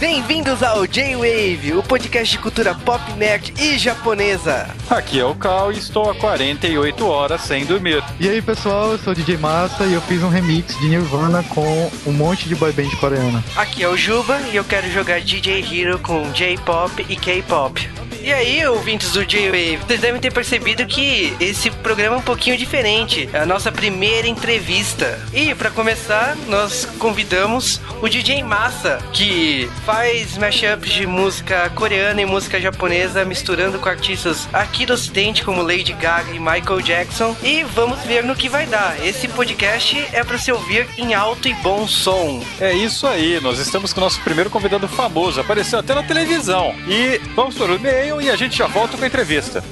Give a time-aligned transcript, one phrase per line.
[0.00, 4.74] Bem-vindos ao J-Wave, o podcast de cultura pop, nerd e japonesa.
[4.88, 8.02] Aqui é o Cal e estou há 48 horas sem dormir.
[8.18, 11.42] E aí pessoal, eu sou o DJ Massa e eu fiz um remix de Nirvana
[11.42, 13.44] com um monte de boy band coreana.
[13.54, 18.09] Aqui é o Juba e eu quero jogar DJ Hero com J-Pop e K-Pop.
[18.22, 22.56] E aí, ouvintes do J-Wave, vocês devem ter percebido que esse programa é um pouquinho
[22.56, 23.28] diferente.
[23.32, 25.18] É a nossa primeira entrevista.
[25.32, 32.26] E para começar, nós convidamos o DJ Massa, que faz mashups de música coreana e
[32.26, 37.34] música japonesa, misturando com artistas aqui do ocidente, como Lady Gaga e Michael Jackson.
[37.42, 38.96] E vamos ver no que vai dar.
[39.02, 42.44] Esse podcast é para se ouvir em alto e bom som.
[42.60, 46.74] É isso aí, nós estamos com o nosso primeiro convidado famoso, apareceu até na televisão.
[46.86, 49.62] E vamos para o e-mail e a gente já volta com a entrevista.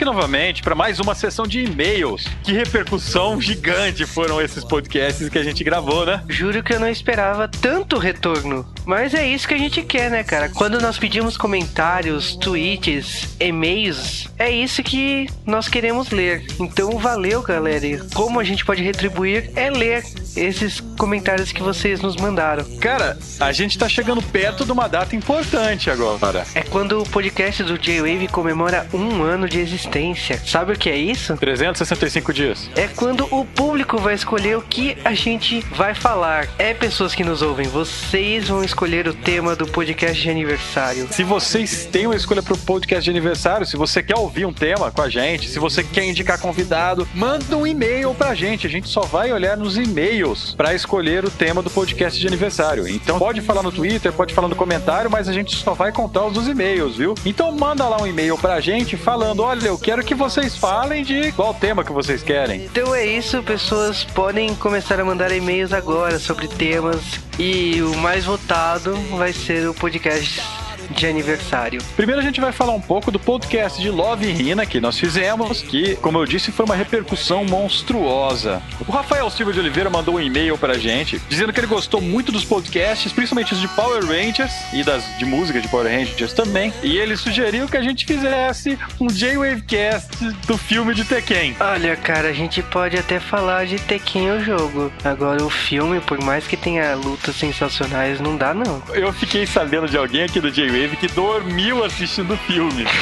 [0.00, 2.24] Aqui novamente para mais uma sessão de e-mails.
[2.42, 6.24] Que repercussão gigante foram esses podcasts que a gente gravou, né?
[6.26, 8.66] Juro que eu não esperava tanto retorno.
[8.90, 10.48] Mas é isso que a gente quer, né, cara?
[10.48, 16.44] Quando nós pedimos comentários, tweets, e-mails, é isso que nós queremos ler.
[16.58, 17.86] Então valeu, galera.
[17.86, 20.02] E como a gente pode retribuir é ler
[20.36, 22.64] esses comentários que vocês nos mandaram.
[22.78, 26.44] Cara, a gente tá chegando perto de uma data importante agora.
[26.52, 30.42] É quando o podcast do J-Wave comemora um ano de existência.
[30.44, 31.36] Sabe o que é isso?
[31.36, 32.68] 365 dias.
[32.74, 36.48] É quando o público vai escolher o que a gente vai falar.
[36.58, 37.68] É pessoas que nos ouvem.
[37.68, 41.06] Vocês vão escolher o tema do podcast de aniversário.
[41.12, 44.90] Se vocês têm uma escolha pro podcast de aniversário, se você quer ouvir um tema
[44.90, 48.66] com a gente, se você quer indicar convidado, manda um e-mail pra gente.
[48.66, 52.88] A gente só vai olhar nos e-mails para escolher o tema do podcast de aniversário.
[52.88, 56.24] Então pode falar no Twitter, pode falar no comentário, mas a gente só vai contar
[56.24, 57.14] os dos e-mails, viu?
[57.26, 61.32] Então manda lá um e-mail pra gente falando: olha, eu quero que vocês falem de
[61.32, 62.64] qual tema que vocês querem.
[62.64, 68.26] Então é isso, pessoas podem começar a mandar e-mails agora sobre temas e o mais
[68.26, 70.59] votado vai ser o podcast
[70.90, 71.80] de aniversário.
[71.96, 75.62] Primeiro a gente vai falar um pouco do podcast de Love Rina que nós fizemos,
[75.62, 78.62] que, como eu disse, foi uma repercussão monstruosa.
[78.86, 82.32] O Rafael Silva de Oliveira mandou um e-mail pra gente, dizendo que ele gostou muito
[82.32, 86.72] dos podcasts, principalmente os de Power Rangers e das de música de Power Rangers também.
[86.82, 91.56] E ele sugeriu que a gente fizesse um J-Wavecast do filme de Tekken.
[91.60, 94.92] Olha, cara, a gente pode até falar de Tekken o jogo.
[95.04, 98.82] Agora o filme, por mais que tenha lutas sensacionais, não dá não.
[98.92, 102.86] Eu fiquei sabendo de alguém aqui do J-Wave Wave que dormiu assistindo o filme.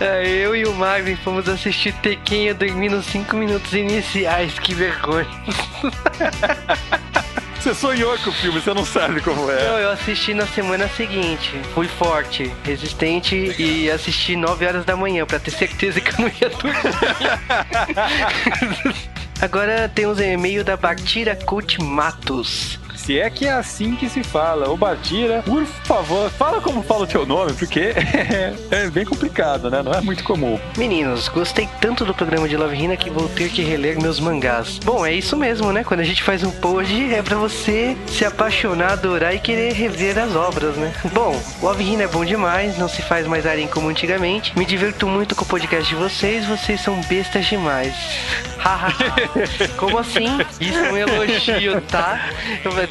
[0.00, 4.74] É, eu e o Magni fomos assistir Tekken e dormi nos 5 minutos iniciais, que
[4.74, 5.26] vergonha.
[7.58, 9.68] Você sonhou com o filme, você não sabe como é.
[9.68, 11.52] Não, eu assisti na semana seguinte.
[11.74, 16.28] Fui forte, resistente e assisti 9 horas da manhã pra ter certeza que eu não
[16.28, 16.76] ia dormir.
[19.40, 24.24] Agora temos um e-mail da Batira Cult Matos se é que é assim que se
[24.24, 24.68] fala.
[24.68, 27.94] Ô Batira, por favor, fala como fala o teu nome, porque
[28.68, 29.80] é, bem complicado, né?
[29.80, 30.58] Não é muito comum.
[30.76, 34.80] Meninos, gostei tanto do programa de Love Hina que vou ter que reler meus mangás.
[34.84, 35.84] Bom, é isso mesmo, né?
[35.84, 40.18] Quando a gente faz um post, é pra você se apaixonar, adorar e querer rever
[40.18, 40.92] as obras, né?
[41.14, 44.52] Bom, Love Hina é bom demais, não se faz mais arim como antigamente.
[44.58, 47.94] Me diverto muito com o podcast de vocês, vocês são bestas demais.
[49.76, 50.38] como assim?
[50.60, 52.30] Isso é um elogio, tá?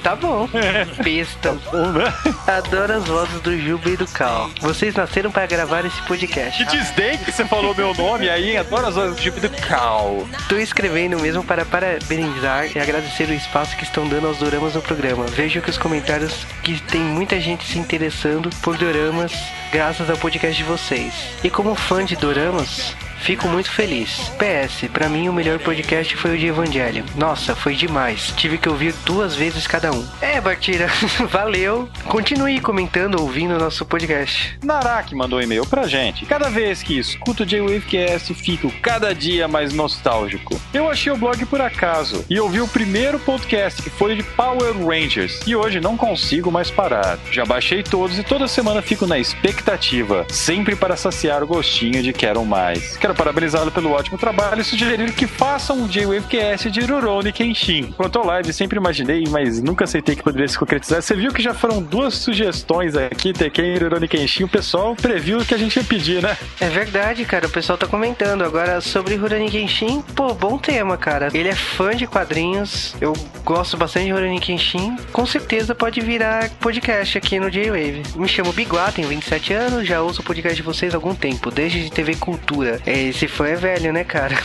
[0.06, 0.48] Tá bom.
[1.04, 1.58] Besta.
[1.72, 2.14] Tá né?
[2.46, 4.52] Adoro as vozes do Juba e do Cal.
[4.62, 6.64] Vocês nasceram para gravar esse podcast.
[6.64, 8.56] Que desdém que você falou meu nome aí.
[8.56, 10.28] Adoro as vozes do Juba e do Cal.
[10.48, 14.82] Tô escrevendo mesmo para parabenizar e agradecer o espaço que estão dando aos doramas no
[14.84, 15.26] programa.
[15.26, 19.34] Vejo que os comentários que tem muita gente se interessando por doramas
[19.72, 21.14] graças ao podcast de vocês.
[21.44, 22.96] E como fã de doramas,
[23.26, 24.32] Fico muito feliz.
[24.38, 27.04] PS, para mim o melhor podcast foi o de Evangelho.
[27.16, 28.32] Nossa, foi demais.
[28.38, 30.08] Tive que ouvir duas vezes cada um.
[30.22, 30.88] É, Bartira,
[31.32, 31.90] valeu.
[32.06, 34.56] Continue comentando, ouvindo o nosso podcast.
[34.64, 36.24] Narak mandou um e-mail pra gente.
[36.28, 40.62] Cada vez que escuto o J-Wavecast, fico cada dia mais nostálgico.
[40.72, 44.78] Eu achei o blog por acaso e ouvi o primeiro podcast que foi de Power
[44.78, 47.18] Rangers e hoje não consigo mais parar.
[47.32, 52.04] Já baixei todos e toda semana fico na expectativa expectativa, sempre para saciar o gostinho
[52.04, 52.98] de quero mais.
[52.98, 57.94] Quero parabenizá-lo pelo ótimo trabalho e sugerir que façam um J-Wavecast de Rurouni Kenshin.
[57.96, 61.02] Quanto ao live, sempre imaginei, mas nunca aceitei que poderia se concretizar.
[61.02, 64.44] Você viu que já foram duas sugestões aqui, Tekken e Rurouni Kenshin.
[64.44, 66.38] O pessoal previu o que a gente ia pedir, né?
[66.60, 67.48] É verdade, cara.
[67.48, 68.44] O pessoal tá comentando.
[68.44, 71.30] Agora, sobre Rurouni Kenshin, pô, bom tema, cara.
[71.34, 72.96] Ele é fã de quadrinhos.
[73.00, 73.14] Eu
[73.44, 74.98] gosto bastante de Rurouni Kenshin.
[75.14, 78.04] Com certeza pode virar podcast aqui no J-Wave.
[78.16, 81.52] Me chamo Biguá, tenho 27 anos, já ouço o podcast de vocês há algum tempo,
[81.52, 82.82] desde de TV Cultura.
[82.86, 84.36] É, esse fã é velho, né, cara?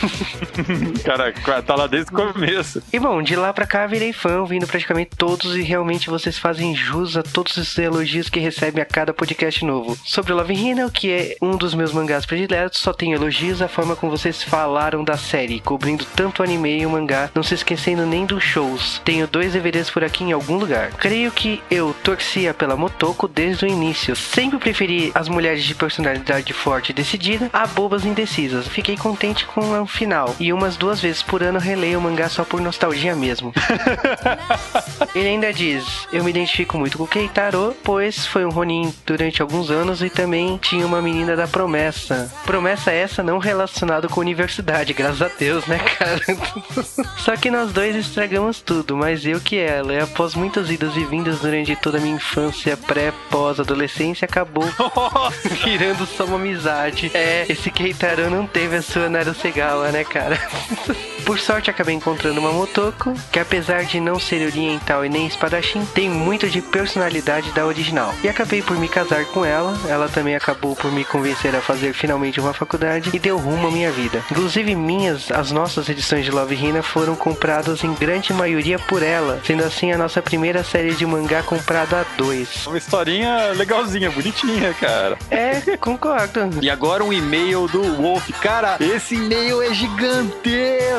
[1.43, 2.81] cara, tá lá desde o começo.
[2.91, 6.75] E bom, de lá pra cá virei fã, ouvindo praticamente todos e realmente vocês fazem
[6.75, 9.97] jus a todos os elogios que recebem a cada podcast novo.
[10.05, 13.95] Sobre Love Hina, que é um dos meus mangás prediletos, só tenho elogios à forma
[13.95, 18.25] como vocês falaram da série, cobrindo tanto anime e o mangá, não se esquecendo nem
[18.25, 19.01] dos shows.
[19.03, 20.91] Tenho dois DVDs por aqui em algum lugar.
[20.91, 24.15] Creio que eu torcia pela Motoko desde o início.
[24.15, 28.67] Sempre preferi as mulheres de personalidade forte e decidida a bobas indecisas.
[28.67, 30.35] Fiquei contente com o final.
[30.39, 33.53] E umas duas vezes por ano releio o mangá só por nostalgia mesmo.
[35.15, 39.41] Ele ainda diz: Eu me identifico muito com o Keitaro, pois foi um Ronin durante
[39.41, 42.31] alguns anos e também tinha uma menina da promessa.
[42.45, 46.21] Promessa essa não relacionada com universidade, graças a Deus, né, cara?
[47.17, 49.93] Só que nós dois estragamos tudo, mas eu que ela.
[49.93, 54.65] E após muitas idas e vindas durante toda a minha infância, pré, pós, adolescência, acabou
[55.63, 57.11] virando só uma amizade.
[57.13, 60.39] É, esse Keitaro não teve a sua Narusegawa, né, cara?
[61.25, 65.85] Por sorte, acabei encontrando uma Motoko, que apesar de não ser oriental e nem espadachim,
[65.93, 68.13] tem muito de personalidade da original.
[68.23, 71.93] E acabei por me casar com ela, ela também acabou por me convencer a fazer
[71.93, 74.23] finalmente uma faculdade e deu rumo à minha vida.
[74.31, 79.39] Inclusive, minhas, as nossas edições de Love Hina foram compradas em grande maioria por ela,
[79.45, 82.65] sendo assim a nossa primeira série de mangá comprada a dois.
[82.65, 85.17] Uma historinha legalzinha, bonitinha, cara.
[85.29, 86.49] É, concordo.
[86.61, 88.29] E agora um e-mail do Wolf.
[88.41, 90.91] Cara, esse e-mail é gigantesco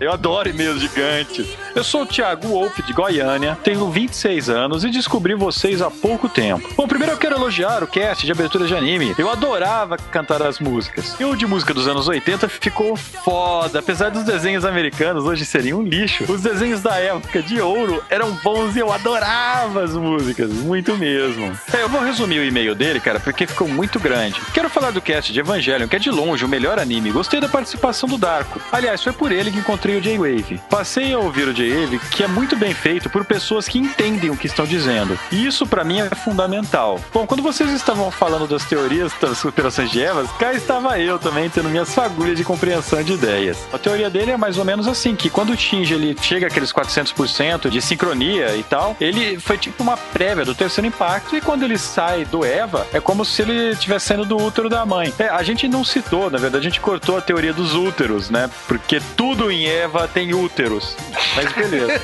[0.00, 1.46] eu adoro e-mails gigantes.
[1.74, 6.28] Eu sou o Thiago Wolf de Goiânia, tenho 26 anos e descobri vocês há pouco
[6.28, 6.68] tempo.
[6.76, 9.14] Bom, primeiro eu quero elogiar o cast de abertura de anime.
[9.18, 11.18] Eu adorava cantar as músicas.
[11.18, 13.80] E o de música dos anos 80 ficou foda.
[13.80, 18.30] Apesar dos desenhos americanos hoje seriam um lixo, os desenhos da época de ouro eram
[18.42, 20.50] bons e eu adorava as músicas.
[20.50, 21.52] Muito mesmo.
[21.72, 24.40] É, eu vou resumir o e-mail dele, cara, porque ficou muito grande.
[24.52, 27.10] Quero falar do cast de Evangelion, que é de longe o melhor anime.
[27.10, 28.60] Gostei da participação do Darko.
[28.72, 30.60] Aliás, foi por ele que encontrei o J-Wave.
[30.70, 34.36] Passei a ouvir o J-Wave, que é muito bem feito por pessoas que entendem o
[34.36, 35.18] que estão dizendo.
[35.30, 37.00] E isso para mim é fundamental.
[37.12, 41.48] Bom, quando vocês estavam falando das teorias das operações de Evas, cá estava eu também
[41.50, 43.58] tendo minhas fagulhas de compreensão de ideias.
[43.72, 46.72] A teoria dele é mais ou menos assim, que quando o Shinji ele chega aqueles
[46.72, 51.62] 400% de sincronia e tal, ele foi tipo uma prévia do terceiro impacto e quando
[51.64, 55.12] ele sai do Eva, é como se ele estivesse saindo do útero da mãe.
[55.18, 58.50] É, a gente não citou, na verdade, a gente cortou a teoria dos úteros, né?
[58.66, 60.96] Porque tudo em Eva tem úteros.
[61.34, 62.00] Mas beleza.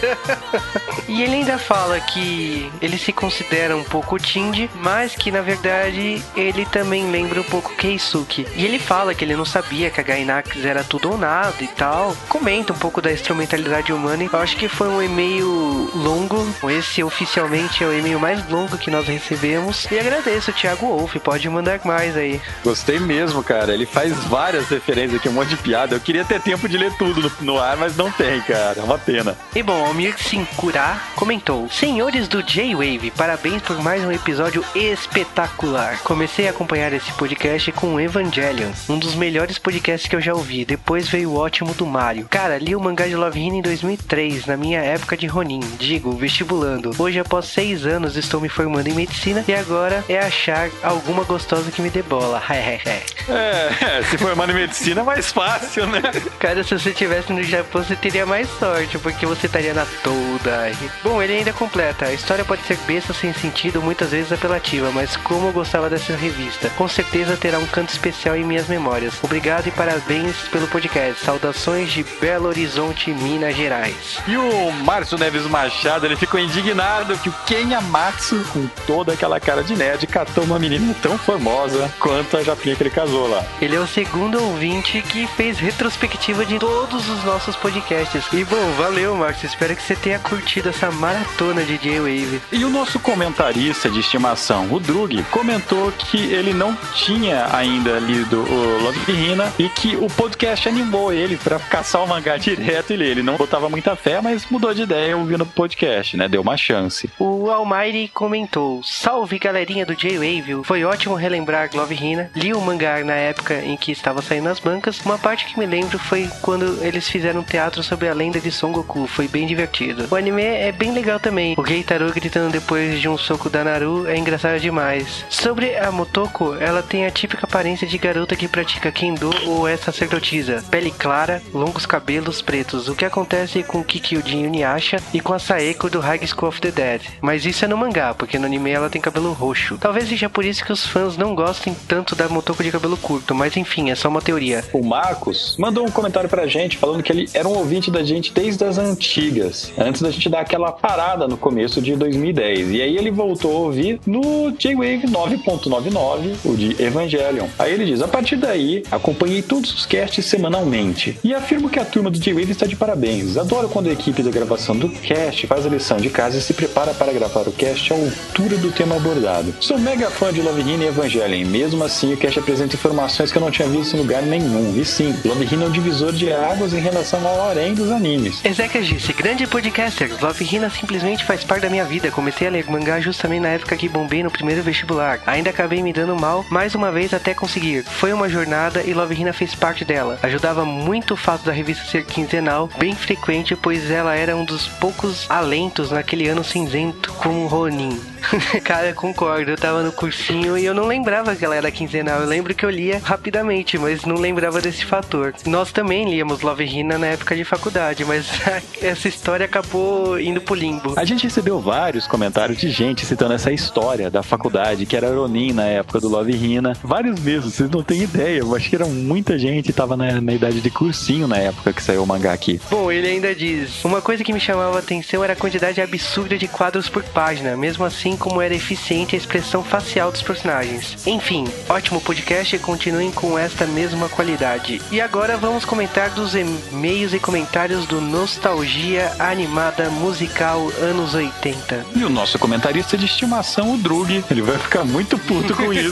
[1.09, 6.23] e ele ainda fala que ele se considera um pouco Tindy, mas que na verdade
[6.37, 8.47] ele também lembra um pouco Keisuke.
[8.55, 11.69] E ele fala que ele não sabia que a Gainax era tudo ou nada e
[11.69, 12.17] tal.
[12.29, 14.29] Comenta um pouco da instrumentalidade humana.
[14.33, 16.47] Eu acho que foi um e-mail longo.
[16.71, 19.87] Esse oficialmente é o e-mail mais longo que nós recebemos.
[19.91, 21.17] E agradeço, Thiago Wolf.
[21.17, 22.40] Pode mandar mais aí.
[22.64, 23.72] Gostei mesmo, cara.
[23.72, 25.94] Ele faz várias referências aqui, um monte de piada.
[25.94, 28.81] Eu queria ter tempo de ler tudo no, no ar, mas não tem, cara.
[28.81, 29.37] É uma pena.
[29.55, 35.99] E bom, Almir Sincurá comentou: Senhores do J-Wave, parabéns por mais um episódio espetacular.
[36.02, 40.64] Comecei a acompanhar esse podcast com Evangelion, um dos melhores podcasts que eu já ouvi.
[40.64, 42.26] Depois veio o ótimo do Mario.
[42.28, 46.12] Cara, li o mangá de Love Hina em 2003, na minha época de Ronin, digo,
[46.12, 46.95] vestibulando.
[46.99, 51.71] Hoje, após seis anos, estou me formando em medicina e agora é achar alguma gostosa
[51.71, 52.43] que me dê bola.
[52.50, 56.02] é, se formando em medicina é mais fácil, né?
[56.38, 60.71] Cara, se você tivesse no Japão, você teria mais sorte, porque você estaria na toda.
[61.02, 62.07] Bom, ele ainda completa.
[62.07, 66.14] A história pode ser besta sem sentido, muitas vezes apelativa, mas como eu gostava dessa
[66.14, 66.71] revista.
[66.71, 69.14] Com certeza terá um canto especial em minhas memórias.
[69.23, 71.25] Obrigado e parabéns pelo podcast.
[71.25, 74.19] Saudações de Belo Horizonte, Minas Gerais.
[74.26, 79.40] E o Márcio Neves Machado, ele ficou indignado que o Ken Amatsu, com toda aquela
[79.40, 83.44] cara de nerd, catou uma menina tão famosa quanto a Japinha que ele casou lá.
[83.61, 88.25] Ele é o segundo ouvinte que fez retrospectiva de todos os nossos podcasts.
[88.32, 89.44] E bom, valeu Valeu, Marcos.
[89.44, 92.42] Espero que você tenha curtido essa maratona de J-Wave.
[92.52, 98.42] E o nosso comentarista de estimação, o Drug, comentou que ele não tinha ainda lido
[98.42, 102.97] o Love Hina e que o podcast animou ele para caçar o mangá direto e
[102.97, 103.11] ler.
[103.12, 106.28] Ele não botava muita fé, mas mudou de ideia ouvindo o podcast, né?
[106.28, 107.09] Deu uma chance.
[107.18, 110.29] O Almighty comentou: Salve galerinha do J-Wave,
[110.64, 112.30] foi ótimo relembrar Love Hina.
[112.34, 115.00] Li o mangá na época em que estava saindo nas bancas.
[115.04, 118.50] Uma parte que me lembro foi quando eles fizeram um teatro sobre a lenda de
[118.52, 119.06] Son Goku.
[119.06, 120.06] Foi bem divertido.
[120.10, 121.54] O anime é bem legal também.
[121.58, 125.25] O Geitaro gritando depois de um soco da Naru é engraçado demais.
[125.28, 129.76] Sobre a Motoko, ela tem a típica aparência de garota que pratica Kendo ou é
[129.76, 130.62] sacerdotisa.
[130.70, 132.88] Pele clara, longos cabelos pretos.
[132.88, 136.60] O que acontece com Kikyo de Inuyasha e com a Saeko do High School of
[136.60, 137.02] the Dead.
[137.20, 139.78] Mas isso é no mangá, porque no anime ela tem cabelo roxo.
[139.78, 143.35] Talvez seja por isso que os fãs não gostem tanto da Motoko de cabelo curto,
[143.35, 144.62] mas enfim, é só uma teoria.
[144.71, 148.31] O Marcos mandou um comentário pra gente falando que ele era um ouvinte da gente
[148.31, 152.71] desde as antigas, antes da gente dar aquela parada no começo de 2010.
[152.71, 157.47] E aí ele voltou a ouvir no J-Wave 9.99, o de Evangelion.
[157.59, 161.85] Aí ele diz: a partir daí, acompanhei todos os casts semanalmente e afirmo que a
[161.85, 163.39] turma do J-Wave está de parabéns.
[163.39, 166.53] Adoro quando a equipe da gravação do cast faz a lição de casa e se
[166.53, 169.55] prepara para gravar o cast à altura do tema abordado.
[169.61, 173.38] Sou mega fã de Love Hina e Evangelion, mesmo assim o cast apresenta informações que
[173.38, 174.76] eu não tinha visto em lugar nenhum.
[174.76, 178.45] E sim, Love Hina é um divisor de águas em relação ao harém dos animes.
[178.45, 182.11] Ezequiel disse, grande podcaster, Love Hina simplesmente faz parte da minha vida.
[182.11, 185.21] Comecei a ler mangá justamente na época que bombei no primeiro vestibular.
[185.26, 187.85] Ainda acabei me dando mal mais uma vez até conseguir.
[187.85, 190.19] Foi uma jornada e Love Hina fez parte dela.
[190.23, 194.67] Ajudava muito o fato da revista ser quinzenal, bem frequente, pois ela era um dos
[194.67, 198.10] poucos alentos naquele ano cinzento como Ronin.
[198.65, 199.50] Cara, concordo.
[199.50, 202.21] Eu tava no cursinho e eu não lembrava que ela era quinzenal.
[202.21, 205.35] Eu lembro que eu lia rapidamente, mas não lembrava desse fator.
[205.47, 208.27] Nós também líamos Love Hina na época de faculdade, mas
[208.83, 210.95] essa história acabou indo pro limbo.
[210.97, 215.53] A gente recebeu vários comentários de gente citando essa história da faculdade, que era Ronin
[215.53, 216.77] na época do Love Hina.
[216.83, 218.41] Vários mesmo, vocês não têm ideia.
[218.41, 221.83] Eu acho que era muita gente, tava na, na idade de cursinho na época que
[221.83, 222.61] saiu o mangá aqui.
[222.71, 226.37] Bom, ele ainda diz: Uma coisa que me chamava a atenção era a quantidade absurda
[226.37, 227.57] de quadros por página.
[227.57, 230.97] Mesmo assim, como era eficiente a expressão facial dos personagens.
[231.07, 234.81] Enfim, ótimo podcast e continuem com esta mesma qualidade.
[234.90, 241.87] E agora vamos comentar dos e-mails e comentários do Nostalgia Animada Musical Anos 80.
[241.95, 245.90] E o nosso comentarista de estimação, o Drug, ele vai ficar muito puto com isso.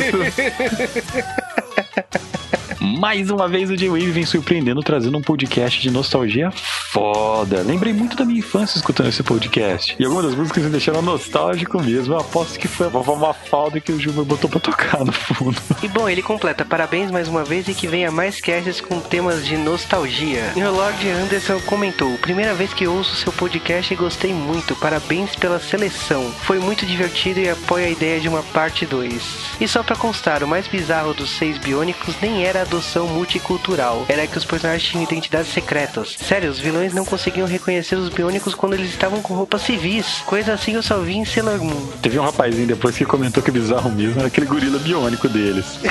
[2.81, 6.51] Mais uma vez o J-Wave vem surpreendendo, trazendo um podcast de nostalgia
[6.91, 7.63] foda.
[7.63, 9.97] Lembrei muito da minha infância escutando esse podcast.
[9.99, 12.15] E algumas das músicas me deixaram nostálgico mesmo.
[12.15, 15.61] Eu aposto que foi a vovó Mafalda que o Gilmar botou pra tocar no fundo.
[15.83, 16.65] E bom, ele completa.
[16.65, 20.53] Parabéns mais uma vez e que venha mais casts com temas de nostalgia.
[20.57, 24.75] E o Lord Anderson comentou: Primeira vez que ouço seu podcast e gostei muito.
[24.77, 26.33] Parabéns pela seleção.
[26.43, 29.23] Foi muito divertido e apoio a ideia de uma parte 2.
[29.61, 34.05] E só pra constar, o mais bizarro dos seis biônicos nem era adoção multicultural.
[34.09, 36.15] Era que os personagens tinham identidades secretas.
[36.19, 40.23] Sério, os vilões não conseguiam reconhecer os biônicos quando eles estavam com roupas civis.
[40.27, 41.87] Coisa assim eu só vi em Sailor Moon.
[42.03, 45.65] Teve um rapazinho depois que comentou que bizarro mesmo era aquele gorila biônico deles.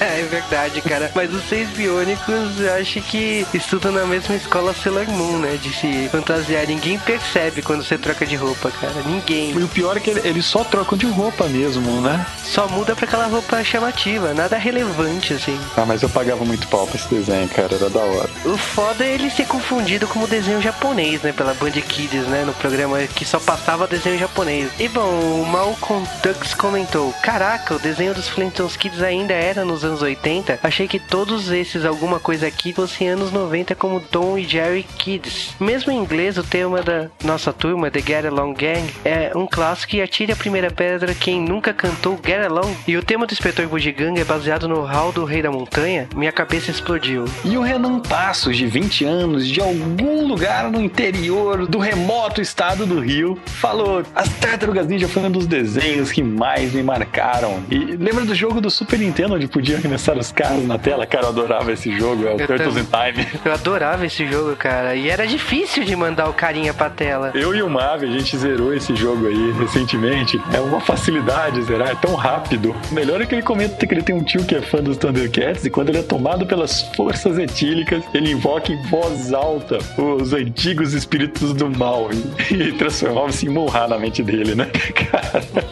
[0.00, 1.10] é verdade, cara.
[1.14, 5.58] Mas os seis biônicos, eu acho que estudam na mesma escola Sailor Moon, né?
[5.60, 6.66] De se fantasiar.
[6.66, 9.02] Ninguém percebe quando você troca de roupa, cara.
[9.04, 9.50] Ninguém.
[9.50, 12.24] E o pior é que eles só trocam de roupa mesmo, né?
[12.44, 15.58] Só muda pra aquela roupa chamativa, nada relevante, assim.
[15.76, 17.74] Ah, mas eu pagava muito pau pra esse desenho, cara.
[17.74, 18.30] Era da hora.
[18.44, 21.32] O foda é ele ser confundido como desenho japonês, né?
[21.32, 22.44] Pela Band Kids, né?
[22.44, 24.70] No programa que só passava desenho japonês.
[24.78, 29.84] E bom, o Malcolm Tux comentou: Caraca, o desenho dos Flintstones Kids ainda era nos
[29.84, 30.60] anos 80.
[30.62, 35.54] Achei que todos esses alguma coisa aqui fossem anos 90, como Tom e Jerry Kids.
[35.58, 39.96] Mesmo em inglês, o tema da nossa turma, The Get Along Gang, é um clássico
[39.96, 42.74] e atire a primeira pedra quem nunca cantou Get Along.
[42.86, 45.85] E o tema do Inspetor Bugiganga é baseado no Hall do Rei da Montanha.
[46.14, 47.24] Minha cabeça explodiu.
[47.44, 52.84] E o Renan Passos, de 20 anos, de algum lugar no interior do remoto estado
[52.84, 57.62] do Rio, falou: As Tartarugas Ninja foi um dos desenhos que mais me marcaram.
[57.70, 61.06] E lembra do jogo do Super Nintendo, onde podia arremessar os carros na tela?
[61.06, 63.26] Cara, eu adorava esse jogo, é o Eu Turtles in Time.
[63.44, 64.94] Eu adorava esse jogo, cara.
[64.94, 67.32] E era difícil de mandar o carinha pra tela.
[67.34, 70.40] Eu e o Mave, a gente zerou esse jogo aí recentemente.
[70.52, 72.74] É uma facilidade zerar, é tão rápido.
[72.90, 74.96] O melhor é que ele comenta que ele tem um tio que é fã dos
[74.96, 80.32] Thundercats e quando ele é tomado pelas forças etílicas, ele invoca em voz alta os
[80.32, 84.70] antigos espíritos do mal e, e transformava-se em Monra na mente dele, né?
[85.10, 85.65] Cara.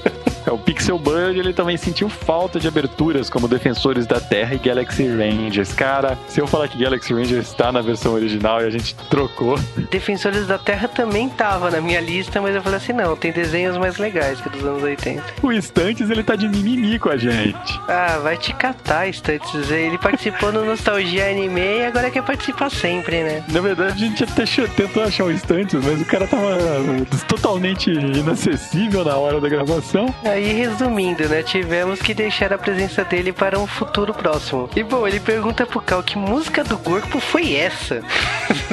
[0.46, 4.58] É, o Pixel Bud ele também sentiu falta de aberturas como Defensores da Terra e
[4.58, 5.72] Galaxy Rangers.
[5.72, 9.58] Cara, se eu falar que Galaxy Rangers está na versão original e a gente trocou.
[9.90, 13.76] Defensores da Terra também tava na minha lista, mas eu falei assim: não, tem desenhos
[13.76, 15.22] mais legais que dos anos 80.
[15.42, 17.80] O Estantes ele tá de mimimi com a gente.
[17.88, 19.70] Ah, vai te catar, Estantes.
[19.70, 23.44] Ele participou no Nostalgia Anime e agora quer participar sempre, né?
[23.48, 24.44] Na verdade, a gente até
[24.76, 26.58] tentou achar o Estantes, mas o cara tava
[27.28, 30.14] totalmente inacessível na hora da gravação.
[30.34, 31.44] Aí, resumindo, né?
[31.44, 34.68] Tivemos que deixar a presença dele para um futuro próximo.
[34.74, 38.02] E bom, ele pergunta pro Cal que música do corpo foi essa?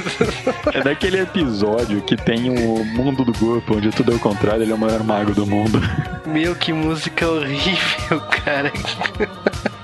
[0.74, 4.72] é daquele episódio que tem o mundo do corpo, onde tudo é o contrário, ele
[4.72, 5.80] é o maior mago do mundo.
[6.26, 8.74] Meu, que música horrível, cara.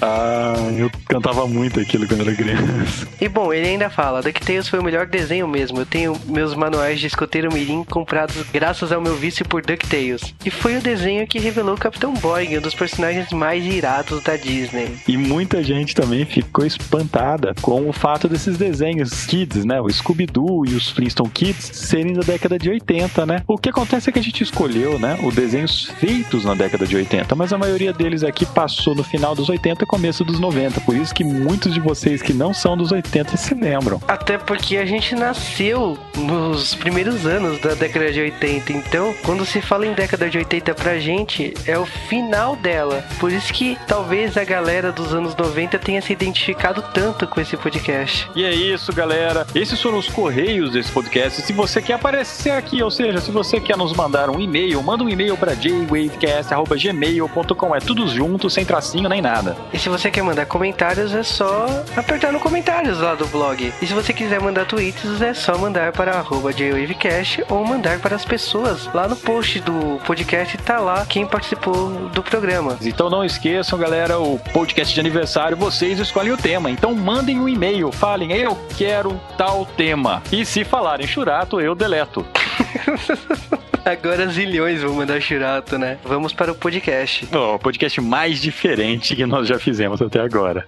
[0.00, 3.08] Ah, eu cantava muito aquilo quando era criança.
[3.20, 5.78] E bom, ele ainda fala: DuckTales foi o melhor desenho mesmo.
[5.80, 10.34] Eu tenho meus manuais de escoteiro mirim comprados graças ao meu vício por DuckTales.
[10.44, 14.36] E foi o desenho que revelou o Capitão Boing, um dos personagens mais irados da
[14.36, 14.96] Disney.
[15.06, 19.80] E muita gente também ficou espantada com o fato desses desenhos kids, né?
[19.80, 23.42] O Scooby-Doo e os Flintstone Kids serem da década de 80, né?
[23.46, 25.18] O que acontece é que a gente escolheu, né?
[25.22, 29.34] Os desenhos feitos na década de 80, mas a maioria deles aqui passou no final
[29.34, 30.80] dos 80 começo dos 90.
[30.82, 34.00] Por isso que muitos de vocês que não são dos 80 se lembram.
[34.06, 38.72] Até porque a gente nasceu nos primeiros anos da década de 80.
[38.72, 43.04] Então, quando se fala em década de 80 pra gente, é o final dela.
[43.18, 47.56] Por isso que talvez a galera dos anos 90 tenha se identificado tanto com esse
[47.56, 48.28] podcast.
[48.36, 49.46] E é isso, galera.
[49.54, 51.40] Esses foram os correios desse podcast.
[51.42, 55.02] Se você quer aparecer aqui, ou seja, se você quer nos mandar um e-mail, manda
[55.02, 57.74] um e-mail para jwavecast.gmail.com.
[57.74, 59.56] É tudo junto, sem tracinho nem nada.
[59.78, 63.72] E se você quer mandar comentários, é só apertar no comentários lá do blog.
[63.80, 68.16] E se você quiser mandar tweets, é só mandar para arroba JWavecast ou mandar para
[68.16, 68.92] as pessoas.
[68.92, 72.76] Lá no post do podcast tá lá quem participou do programa.
[72.82, 76.72] Então não esqueçam, galera, o podcast de aniversário, vocês escolhem o tema.
[76.72, 80.24] Então mandem um e-mail, falem, eu quero tal tema.
[80.32, 82.26] E se falarem churato, eu deleto.
[83.84, 85.98] Agora zilhões vão mandar churato, né?
[86.04, 87.26] Vamos para o podcast.
[87.32, 90.66] Oh, o podcast mais diferente que nós já fizemos até agora.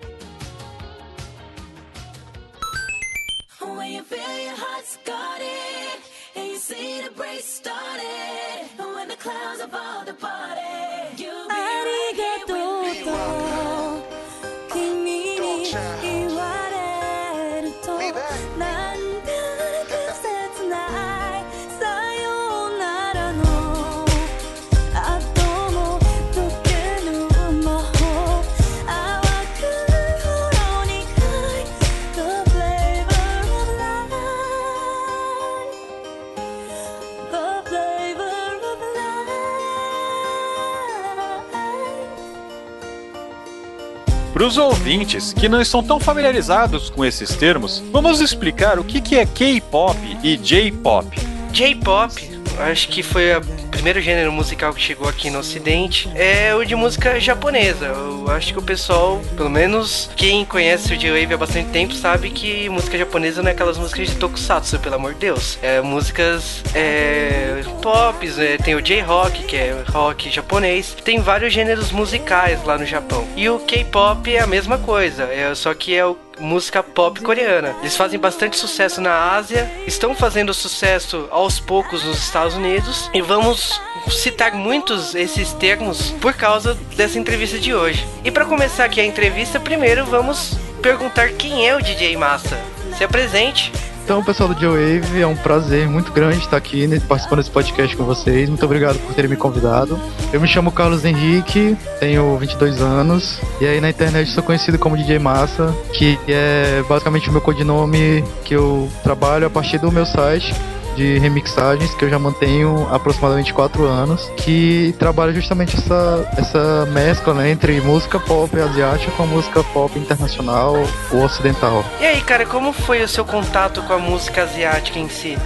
[44.40, 49.14] Para os ouvintes que não estão tão familiarizados com esses termos, vamos explicar o que
[49.14, 51.06] é K-pop e J-pop.
[51.52, 53.40] J-pop, acho que foi a
[53.80, 57.86] primeiro gênero musical que chegou aqui no ocidente é o de música japonesa.
[57.86, 62.28] Eu acho que o pessoal, pelo menos quem conhece o J-Wave há bastante tempo, sabe
[62.28, 65.58] que música japonesa não é aquelas músicas de tokusatsu, pelo amor de Deus.
[65.62, 70.94] É músicas é, pops, é, tem o J-Rock, que é rock japonês.
[71.02, 73.26] Tem vários gêneros musicais lá no Japão.
[73.34, 77.74] E o K-pop é a mesma coisa, é, só que é o música pop coreana.
[77.80, 83.20] Eles fazem bastante sucesso na Ásia, estão fazendo sucesso aos poucos nos Estados Unidos e
[83.20, 88.06] vamos citar muitos esses termos por causa dessa entrevista de hoje.
[88.24, 92.58] E para começar aqui a entrevista, primeiro vamos perguntar quem é o DJ Massa.
[92.96, 93.72] Se apresente.
[94.10, 97.96] Então, pessoal do J-Wave, é um prazer muito grande estar aqui né, participando desse podcast
[97.96, 98.48] com vocês.
[98.48, 99.96] Muito obrigado por terem me convidado.
[100.32, 104.96] Eu me chamo Carlos Henrique, tenho 22 anos e aí na internet sou conhecido como
[104.96, 110.04] DJ Massa, que é basicamente o meu codinome que eu trabalho a partir do meu
[110.04, 110.52] site
[111.00, 116.86] de remixagens que eu já mantenho há aproximadamente 4 anos, que trabalha justamente essa, essa
[116.92, 120.74] mescla né, entre música pop asiática com música pop internacional
[121.10, 121.82] ou ocidental.
[122.00, 125.38] E aí, cara, como foi o seu contato com a música asiática em si?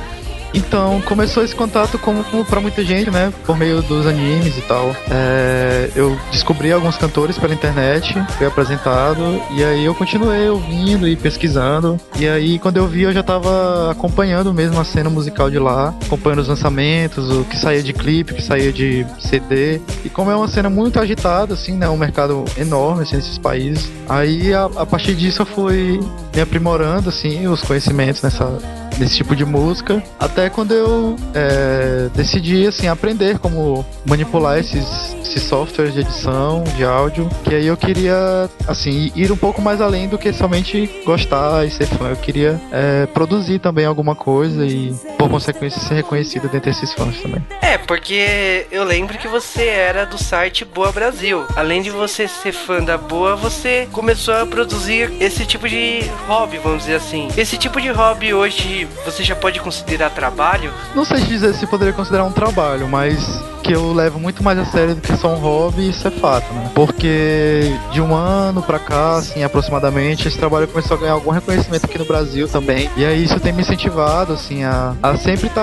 [0.54, 3.32] Então, começou esse contato como, para muita gente, né?
[3.44, 4.94] Por meio dos animes e tal.
[5.10, 11.16] É, eu descobri alguns cantores pela internet, fui apresentado, e aí eu continuei ouvindo e
[11.16, 11.98] pesquisando.
[12.18, 15.92] E aí, quando eu vi, eu já tava acompanhando mesmo a cena musical de lá,
[16.06, 19.80] acompanhando os lançamentos, o que saía de clipe, o que saía de CD.
[20.04, 21.88] E como é uma cena muito agitada, assim, né?
[21.88, 23.90] Um mercado enorme, assim, nesses países.
[24.08, 26.00] Aí, a, a partir disso, eu fui
[26.34, 32.66] me aprimorando, assim, os conhecimentos nessa nesse tipo de música, até quando eu é, decidi
[32.66, 38.48] assim aprender como manipular esses, esses softwares de edição de áudio, que aí eu queria
[38.66, 42.08] assim ir um pouco mais além do que somente gostar e ser fã.
[42.10, 47.20] Eu queria é, produzir também alguma coisa e por consequência ser reconhecido dentre esses fãs
[47.20, 47.44] também.
[47.60, 51.44] É, porque eu lembro que você era do site Boa Brasil.
[51.56, 56.58] Além de você ser fã da Boa, você começou a produzir esse tipo de hobby,
[56.58, 57.28] vamos dizer assim.
[57.36, 60.72] Esse tipo de hobby hoje você já pode considerar trabalho?
[60.94, 64.64] Não sei dizer se poderia considerar um trabalho, mas que eu levo muito mais a
[64.66, 66.70] sério do que só um hobby, isso é fato, né?
[66.74, 71.86] Porque de um ano pra cá, assim, aproximadamente, esse trabalho começou a ganhar algum reconhecimento
[71.86, 72.90] aqui no Brasil também.
[72.94, 75.62] E aí isso tem me incentivado, assim, a, a sempre estar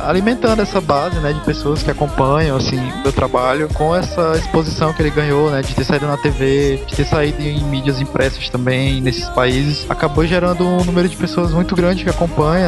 [0.00, 4.92] tá alimentando essa base, né, de pessoas que acompanham, assim, meu trabalho com essa exposição
[4.92, 8.48] que ele ganhou, né, de ter saído na TV, de ter saído em mídias impressas
[8.48, 9.86] também nesses países.
[9.88, 12.10] Acabou gerando um número de pessoas muito grande que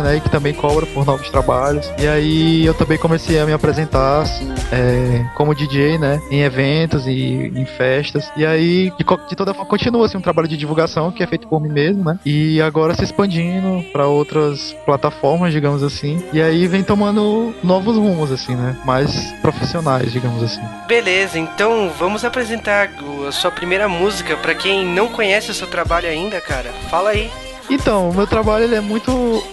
[0.01, 1.90] né, e que também cobra por novos trabalhos.
[1.98, 6.20] E aí eu também comecei a me apresentar, assim, é, como DJ, né?
[6.31, 8.31] Em eventos e em festas.
[8.37, 11.48] E aí, de, de, toda forma, continua assim, um trabalho de divulgação que é feito
[11.48, 12.18] por mim mesmo, né?
[12.24, 16.22] E agora se expandindo para outras plataformas, digamos assim.
[16.33, 18.77] E aí vem tomando novos rumos, assim, né?
[18.85, 20.61] Mais profissionais, digamos assim.
[20.87, 22.90] Beleza, então vamos apresentar
[23.27, 26.70] a sua primeira música para quem não conhece o seu trabalho ainda, cara.
[26.90, 27.31] Fala aí.
[27.70, 29.11] Então, o meu trabalho ele é muito.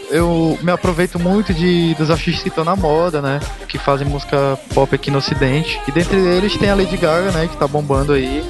[0.10, 3.40] Eu me aproveito muito de dos artistas que estão na moda, né?
[3.68, 5.80] Que fazem música pop aqui no Ocidente.
[5.88, 7.48] E dentre eles tem a Lady Gaga, né?
[7.48, 8.44] Que tá bombando aí.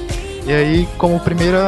[0.46, 1.58] E aí, como primeiro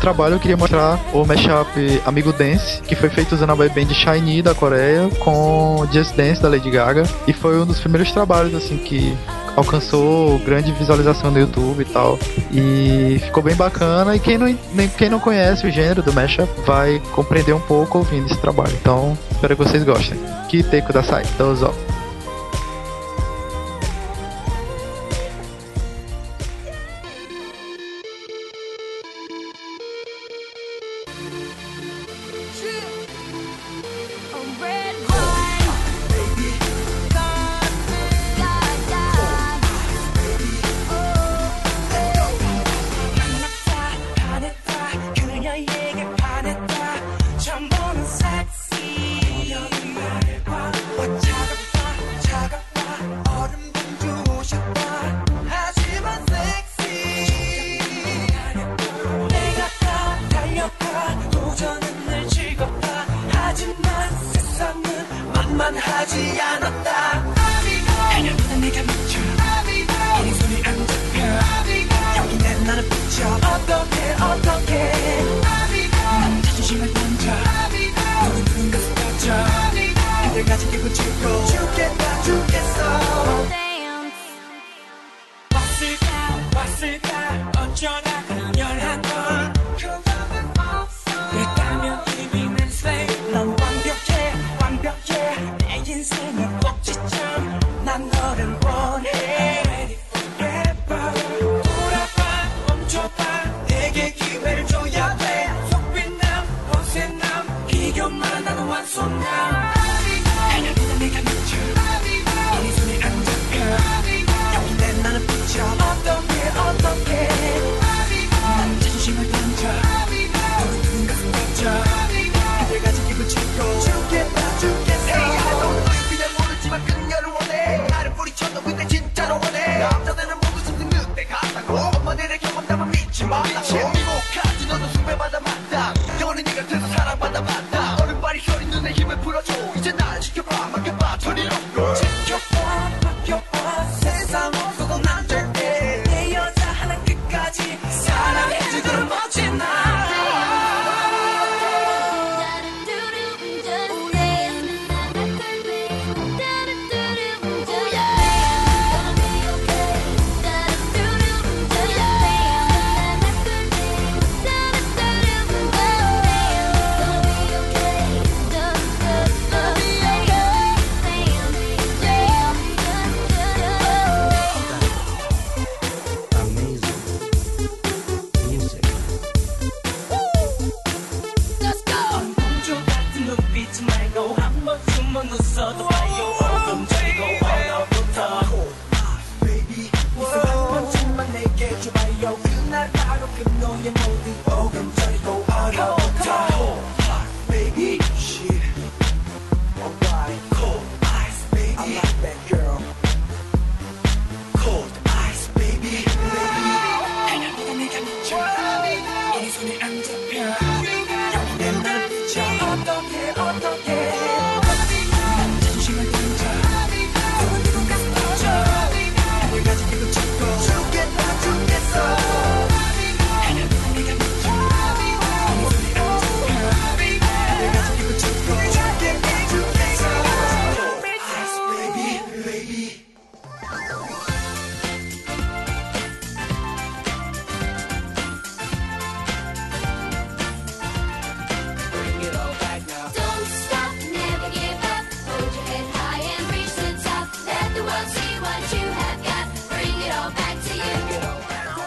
[0.00, 3.92] trabalho, eu queria mostrar o mashup Amigo Dance, que foi feito usando a boy band
[3.92, 7.02] Shiny da Coreia com Just Dance da Lady Gaga.
[7.26, 9.12] E foi um dos primeiros trabalhos, assim, que
[9.58, 12.18] alcançou grande visualização no YouTube e tal.
[12.52, 14.16] E ficou bem bacana.
[14.16, 14.54] E quem não,
[14.96, 18.76] quem não conhece o gênero do mashup vai compreender um pouco ouvindo esse trabalho.
[18.80, 20.18] Então, espero que vocês gostem.
[20.48, 21.24] Que teco da sai.
[21.34, 21.50] Então,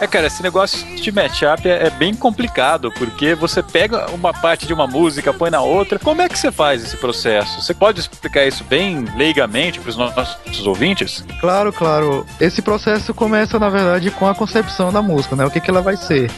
[0.01, 4.65] É, cara, esse negócio de matchup é, é bem complicado, porque você pega uma parte
[4.65, 5.99] de uma música, põe na outra.
[5.99, 7.61] Como é que você faz esse processo?
[7.61, 11.23] Você pode explicar isso bem leigamente para os nossos ouvintes?
[11.39, 12.25] Claro, claro.
[12.39, 15.45] Esse processo começa, na verdade, com a concepção da música, né?
[15.45, 16.31] O que, que ela vai ser.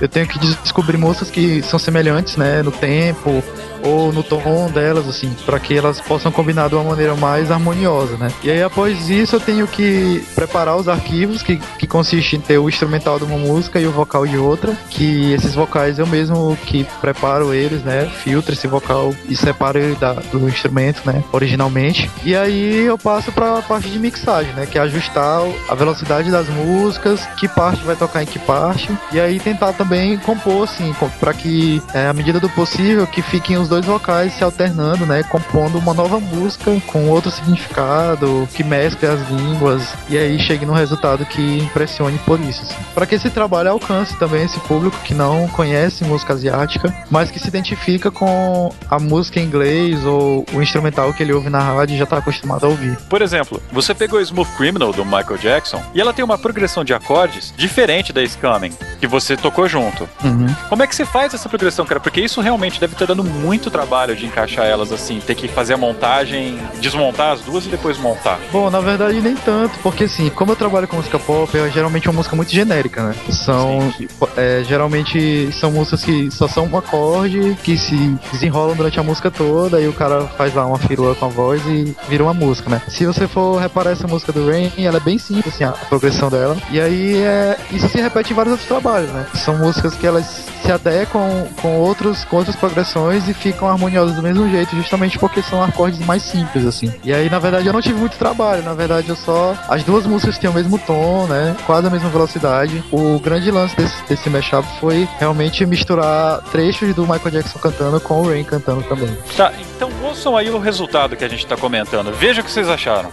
[0.00, 3.44] Eu tenho que descobrir músicas que são semelhantes, né, no tempo,
[3.82, 8.16] ou no tom delas, assim, para que elas possam combinar de uma maneira mais harmoniosa,
[8.16, 8.28] né?
[8.42, 12.58] E aí após isso eu tenho que preparar os arquivos, que, que consiste em ter
[12.58, 16.56] o instrumental de uma música e o vocal de outra, que esses vocais eu mesmo
[16.64, 18.10] que preparo eles, né?
[18.22, 21.22] Filtro esse vocal e separo ele da, do instrumento, né?
[21.32, 22.10] Originalmente.
[22.24, 24.66] E aí eu passo para a parte de mixagem, né?
[24.66, 29.20] Que é ajustar a velocidade das músicas, que parte vai tocar em que parte, e
[29.20, 33.68] aí tentar também compor, assim, para que, é, à medida do possível, que fiquem os
[33.72, 35.22] dois vocais se alternando, né?
[35.22, 40.74] Compondo uma nova música com outro significado, que mescle as línguas e aí chegue num
[40.74, 42.60] resultado que impressione por isso.
[42.60, 42.74] Assim.
[42.94, 47.38] Para que esse trabalho alcance também esse público que não conhece música asiática, mas que
[47.38, 51.94] se identifica com a música em inglês ou o instrumental que ele ouve na rádio
[51.94, 52.98] e já está acostumado a ouvir.
[53.08, 56.92] Por exemplo, você pegou Smooth Criminal do Michael Jackson e ela tem uma progressão de
[56.92, 60.06] acordes diferente da Coming, que você tocou junto.
[60.22, 60.54] Uhum.
[60.68, 62.00] Como é que você faz essa progressão, cara?
[62.00, 65.46] Porque isso realmente deve estar dando muito muito trabalho de encaixar elas assim, ter que
[65.46, 68.40] fazer a montagem, desmontar as duas e depois montar.
[68.50, 72.08] Bom, na verdade nem tanto, porque assim, como eu trabalho com música pop, é geralmente
[72.08, 73.14] uma música muito genérica, né?
[73.30, 73.94] São
[74.36, 79.30] é, geralmente são músicas que só são um acorde que se desenrolam durante a música
[79.30, 82.68] toda e o cara faz lá uma firula com a voz e vira uma música,
[82.68, 82.82] né?
[82.88, 86.28] Se você for reparar essa música do Rain, ela é bem simples assim, a progressão
[86.28, 86.56] dela.
[86.70, 89.24] E aí é, isso se repete em vários outros trabalhos, né?
[89.34, 94.16] São músicas que elas se adequam com outros com outras progressões e ficam ficam harmoniosas
[94.16, 96.92] do mesmo jeito, justamente porque são acordes mais simples, assim.
[97.04, 99.56] E aí, na verdade, eu não tive muito trabalho, na verdade, eu só.
[99.68, 101.56] As duas músicas têm o mesmo tom, né?
[101.66, 102.82] Quase a mesma velocidade.
[102.90, 108.22] O grande lance desse, desse mashup foi realmente misturar trechos do Michael Jackson cantando com
[108.22, 109.16] o Rain cantando também.
[109.36, 112.12] Tá, então ouçam aí o resultado que a gente tá comentando.
[112.12, 113.10] Veja o que vocês acharam.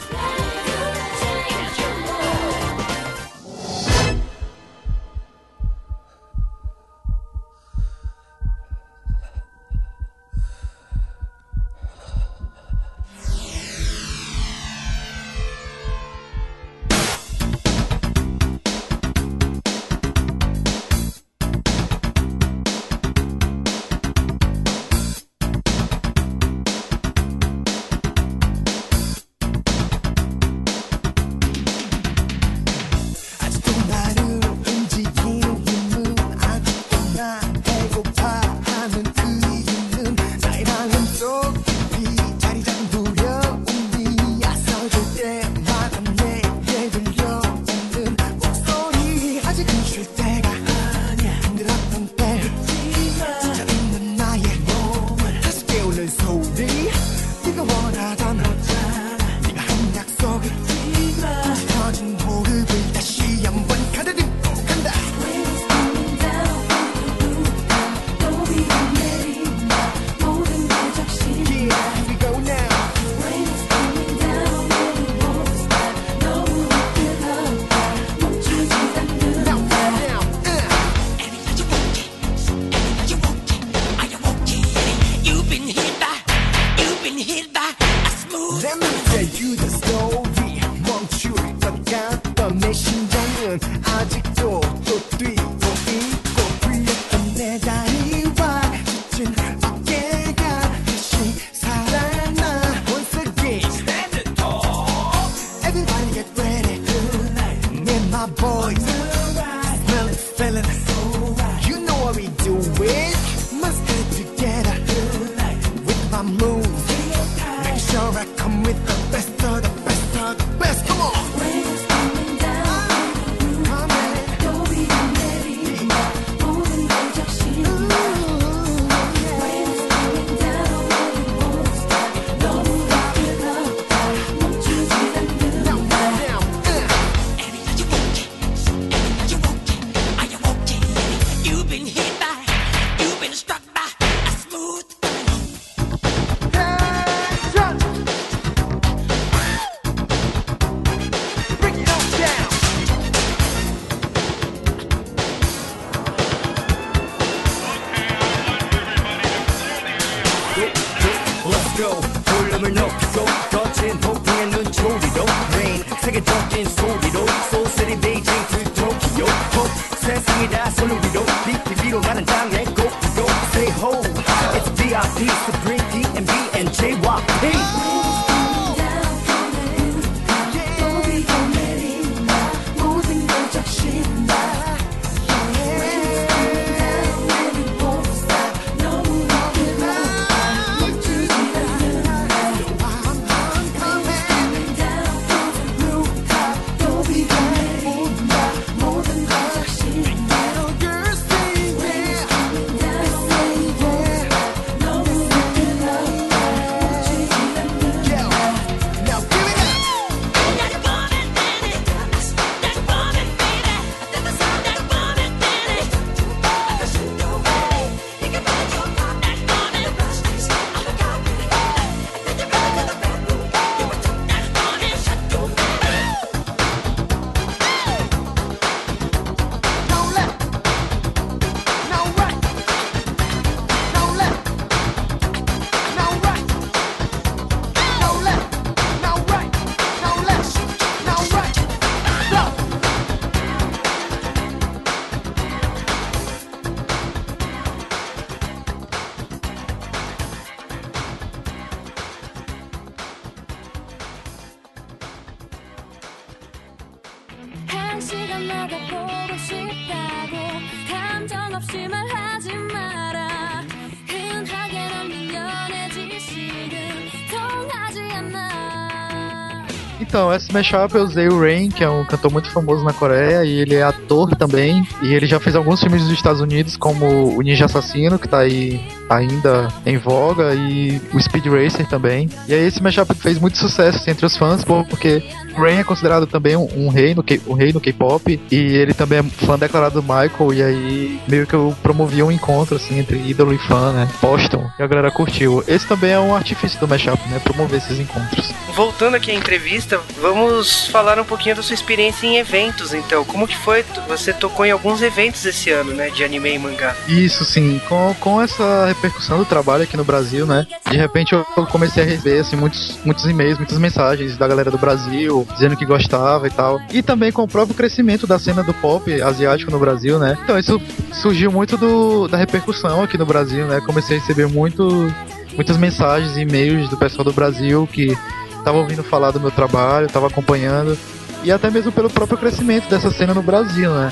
[270.30, 273.44] Então, esse mashup eu usei o Rain, que é um cantor muito famoso na Coreia,
[273.44, 274.88] e ele é ator também.
[275.02, 278.38] E ele já fez alguns filmes dos Estados Unidos, como O Ninja Assassino, que tá
[278.38, 282.30] aí ainda em voga, e o Speed Racer também.
[282.48, 285.24] E aí esse mashup fez muito sucesso assim, entre os fãs, porque
[285.60, 288.94] Rain é considerado também um, um rei no K, um rei no K-pop, e ele
[288.94, 293.00] também é fã declarado do Michael, e aí meio que eu promovi um encontro assim
[293.00, 294.08] entre ídolo e fã, né?
[294.22, 295.64] Postam, e a galera curtiu.
[295.68, 297.40] Esse também é um artifício do mashup, né?
[297.40, 298.54] Promover esses encontros.
[298.76, 303.26] Voltando aqui à entrevista, vamos falar um pouquinho da sua experiência em eventos, então.
[303.26, 303.84] Como que foi?
[304.08, 306.10] Você tocou em alguns eventos esse ano, né?
[306.10, 306.96] De anime e mangá.
[307.08, 307.82] Isso, sim.
[307.90, 310.66] Com, com essa repercussão do trabalho aqui no Brasil, né?
[310.90, 314.78] De repente eu comecei a receber, assim, muitos, muitos e-mails, muitas mensagens da galera do
[314.78, 316.80] Brasil, dizendo que gostava e tal.
[316.92, 320.38] E também com o próprio crescimento da cena do pop asiático no Brasil, né?
[320.44, 320.82] Então isso
[321.12, 323.82] surgiu muito do, da repercussão aqui no Brasil, né?
[323.82, 325.14] Comecei a receber muito,
[325.56, 328.18] muitas mensagens e e-mails do pessoal do Brasil que
[328.64, 330.98] tava ouvindo falar do meu trabalho, tava acompanhando.
[331.44, 334.12] E até mesmo pelo próprio crescimento dessa cena no Brasil, né?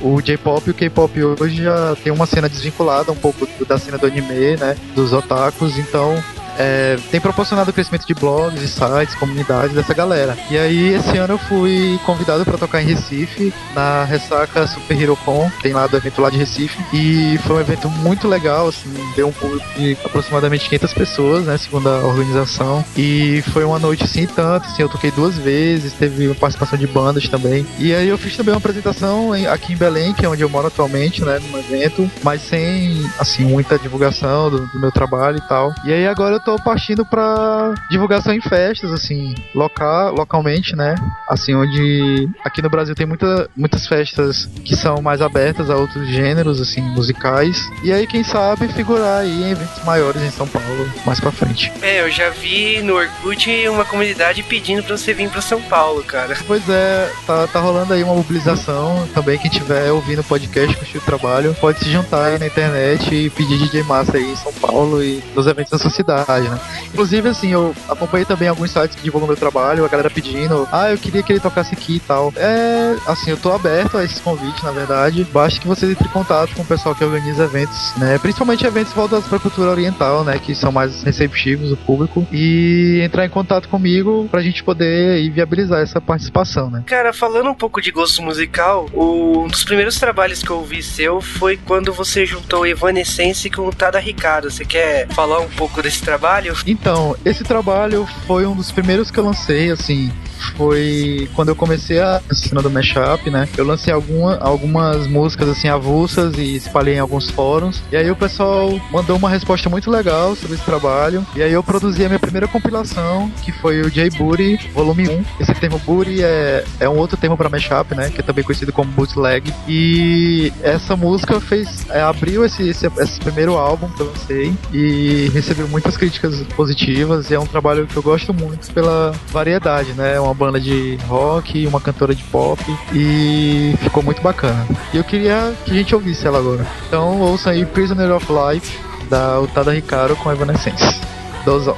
[0.00, 3.96] O J-pop e o K-pop hoje já tem uma cena desvinculada um pouco da cena
[3.96, 4.76] do anime, né?
[4.94, 6.22] Dos otakus, então
[6.58, 10.36] é, tem proporcionado o crescimento de blogs e sites, comunidades dessa galera.
[10.50, 15.16] E aí, esse ano eu fui convidado para tocar em Recife, na Ressaca Super Hero
[15.16, 18.92] Con, tem lá do evento lá de Recife, e foi um evento muito legal, assim,
[19.14, 24.04] deu um público de aproximadamente 500 pessoas, né, segundo a organização, e foi uma noite,
[24.04, 28.08] assim, tanto, assim, eu toquei duas vezes, teve uma participação de bandas também, e aí
[28.08, 31.38] eu fiz também uma apresentação aqui em Belém, que é onde eu moro atualmente, né,
[31.38, 36.06] num evento, mas sem, assim, muita divulgação do, do meu trabalho e tal, e aí
[36.06, 40.94] agora eu tô partindo para divulgação em festas, assim, local, localmente, né?
[41.28, 46.08] Assim, onde aqui no Brasil tem muita, muitas festas que são mais abertas a outros
[46.08, 47.68] gêneros, assim, musicais.
[47.82, 51.72] E aí, quem sabe, figurar aí em eventos maiores em São Paulo mais pra frente.
[51.82, 56.04] É, eu já vi no Orkut uma comunidade pedindo pra você vir pra São Paulo,
[56.04, 56.36] cara.
[56.46, 59.04] Pois é, tá, tá rolando aí uma mobilização.
[59.12, 63.12] Também quem tiver ouvindo o podcast, curtir o trabalho, pode se juntar aí na internet
[63.12, 66.60] e pedir DJ Massa aí em São Paulo e nos eventos da sua cidade né?
[66.92, 70.90] Inclusive, assim, eu acompanhei também alguns sites que divulgam meu trabalho, a galera pedindo, ah,
[70.90, 72.32] eu queria que ele tocasse aqui e tal.
[72.36, 75.24] É, assim, eu tô aberto a esses convites, na verdade.
[75.32, 78.18] Basta que vocês entrem em contato com o pessoal que organiza eventos, né?
[78.18, 80.38] Principalmente eventos voltados pra cultura oriental, né?
[80.38, 82.26] Que são mais receptivos do público.
[82.32, 86.82] E entrar em contato comigo pra gente poder aí, viabilizar essa participação, né?
[86.86, 91.20] Cara, falando um pouco de gosto musical, um dos primeiros trabalhos que eu ouvi seu
[91.20, 94.50] foi quando você juntou Evanescence com o Tada Ricardo.
[94.50, 96.25] Você quer falar um pouco desse trabalho?
[96.26, 96.54] Trabalho?
[96.66, 100.12] Então, esse trabalho foi um dos primeiros que eu lancei, assim,
[100.56, 103.48] foi quando eu comecei a cena do mashup, né?
[103.56, 107.82] Eu lancei alguma, algumas músicas assim avulsas e espalhei em alguns fóruns.
[107.90, 111.26] E aí o pessoal mandou uma resposta muito legal sobre esse trabalho.
[111.34, 115.24] E aí eu produzi a minha primeira compilação, que foi o J Booty Volume 1.
[115.40, 118.10] Esse termo booty é, é um outro termo para mashup, né?
[118.10, 119.52] Que é também conhecido como bootleg.
[119.68, 125.30] E essa música fez é, abriu esse, esse, esse primeiro álbum que eu lancei e
[125.32, 127.30] recebeu muitas críticas positivas.
[127.30, 130.18] E é um trabalho que eu gosto muito pela variedade, né?
[130.26, 132.60] Uma banda de rock uma cantora de pop
[132.92, 134.66] e ficou muito bacana.
[134.92, 136.66] E eu queria que a gente ouvisse ela agora.
[136.88, 138.76] Então ouça aí Prisoner of Life
[139.08, 141.00] da Utada Ricardo com Evanescence.
[141.44, 141.76] Dozão.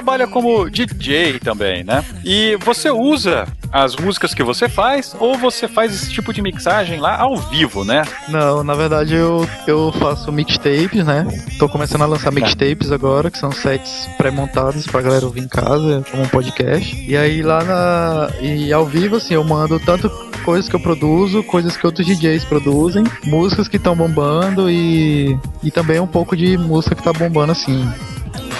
[0.00, 2.02] Trabalha como DJ também, né?
[2.24, 6.98] E você usa as músicas que você faz ou você faz esse tipo de mixagem
[6.98, 8.02] lá ao vivo, né?
[8.26, 11.26] Não, na verdade eu, eu faço mixtapes, né?
[11.58, 16.02] Tô começando a lançar mixtapes agora, que são sets pré-montados pra galera ouvir em casa,
[16.10, 16.96] como um podcast.
[17.06, 18.30] E aí lá na.
[18.40, 20.08] E ao vivo, assim, eu mando tanto
[20.46, 25.70] coisas que eu produzo, coisas que outros DJs produzem, músicas que estão bombando e, e
[25.70, 27.86] também um pouco de música que tá bombando, assim,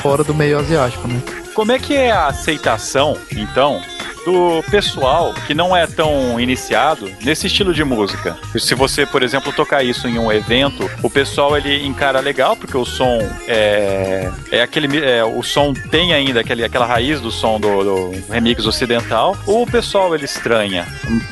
[0.00, 1.20] fora do meio asiático, né?
[1.54, 3.82] Como é que é a aceitação, então,
[4.24, 8.38] do pessoal que não é tão iniciado nesse estilo de música.
[8.58, 12.76] Se você, por exemplo, tocar isso em um evento, o pessoal ele encara legal porque
[12.76, 17.58] o som é, é aquele é, o som tem ainda aquele, aquela raiz do som
[17.58, 20.86] do, do remix ocidental, ou o pessoal ele estranha,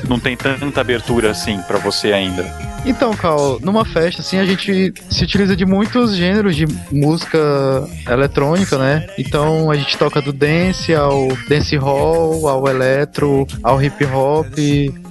[0.08, 2.67] não tem tanta abertura assim para você ainda.
[2.88, 7.38] Então, Cal, numa festa, assim, a gente se utiliza de muitos gêneros de música
[8.08, 9.06] eletrônica, né?
[9.18, 14.46] Então, a gente toca do dance ao dance hall, ao eletro, ao hip hop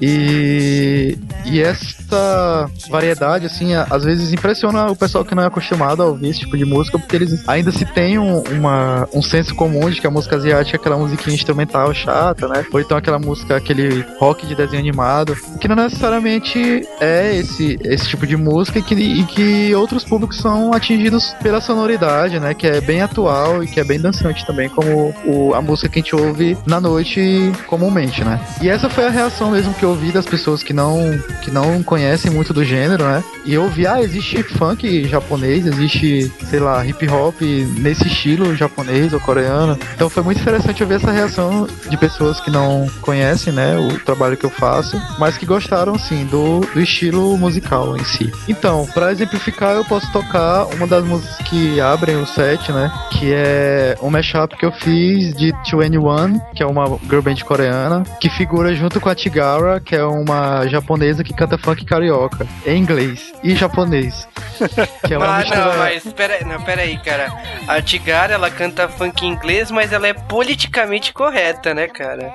[0.02, 1.16] e
[1.46, 6.30] e essa variedade, assim, às vezes impressiona o pessoal que não é acostumado a ouvir
[6.30, 10.02] esse tipo de música, porque eles ainda se tem um, uma, um senso comum de
[10.02, 12.66] que a música asiática é aquela musiquinha instrumental chata, né?
[12.72, 18.08] Ou então aquela música, aquele rock de desenho animado, que não necessariamente é esse esse,
[18.08, 22.54] tipo de música e que, e que outros públicos são atingidos pela sonoridade, né?
[22.54, 26.00] Que é bem atual e que é bem dançante também, como o, a música que
[26.00, 28.40] a gente ouve na noite comumente, né?
[28.62, 31.84] E essa foi a reação mesmo que eu ouvi das pessoas que não, que não
[31.84, 33.24] conhecem muito do gênero, né?
[33.46, 37.42] E eu ouvi, ah, existe funk japonês, existe, sei lá, hip hop
[37.78, 39.78] nesse estilo japonês ou coreano.
[39.94, 44.00] Então foi muito interessante eu ver essa reação de pessoas que não conhecem, né, o
[44.00, 48.32] trabalho que eu faço, mas que gostaram, sim, do, do estilo musical em si.
[48.48, 52.92] Então, para exemplificar, eu posso tocar uma das músicas que abrem o set, né?
[53.12, 58.04] Que é um mashup que eu fiz de 21, que é uma girl band coreana,
[58.20, 62.78] que figura junto com a Tigara, que é uma japonesa que canta funk carioca, em
[62.78, 64.28] inglês e japonês.
[65.06, 65.66] Que é ah, mistura...
[65.66, 67.32] não, mas pera, não, pera aí, cara.
[67.68, 72.34] A Tigara, ela canta funk em inglês, mas ela é politicamente correta, né, cara?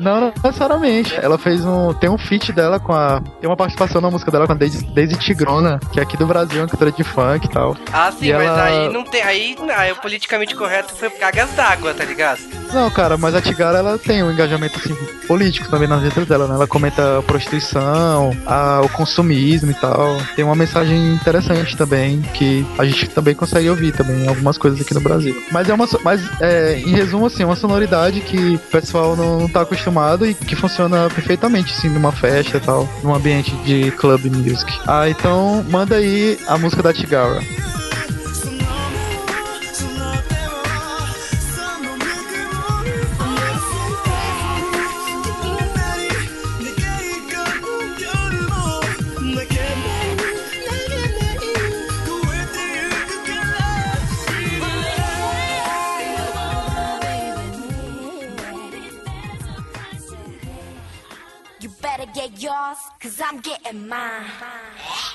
[0.00, 1.14] Não, não necessariamente.
[1.14, 1.94] Ela fez um.
[1.94, 3.22] Tem um feat dela com a.
[3.40, 6.26] Tem uma participação na música dela com a Daisy, Daisy Tigrona, que é aqui do
[6.26, 7.76] Brasil, uma cantora de funk e tal.
[7.92, 8.64] Ah, sim, e mas ela...
[8.64, 9.22] aí não tem.
[9.22, 12.40] Aí, aí o politicamente correto foi cagas d'água, tá ligado?
[12.72, 14.94] Não, cara, mas a Tigara ela tem um engajamento assim,
[15.26, 16.54] político também nas letras dela, né?
[16.54, 20.16] Ela comenta a prostituição, a, o consumismo e tal.
[20.36, 24.80] Tem uma mensagem interessante também que a gente também consegue ouvir também em algumas coisas
[24.80, 25.42] aqui no Brasil.
[25.50, 29.48] Mas é uma mas é, em resumo assim, uma sonoridade que o pessoal não, não
[29.48, 34.26] tá acostumado e que funciona perfeitamente assim numa festa e tal, num ambiente de club
[34.40, 34.72] music.
[34.86, 37.40] Ah, então manda aí a música da Tigara.
[63.00, 65.09] Cause I'm getting mine.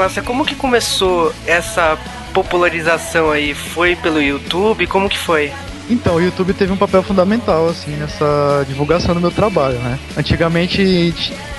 [0.00, 1.98] Massa, como que começou essa
[2.32, 3.52] popularização aí?
[3.52, 4.86] Foi pelo YouTube?
[4.86, 5.52] Como que foi?
[5.90, 9.98] Então, o YouTube teve um papel fundamental, assim, nessa divulgação do meu trabalho, né?
[10.16, 11.12] Antigamente,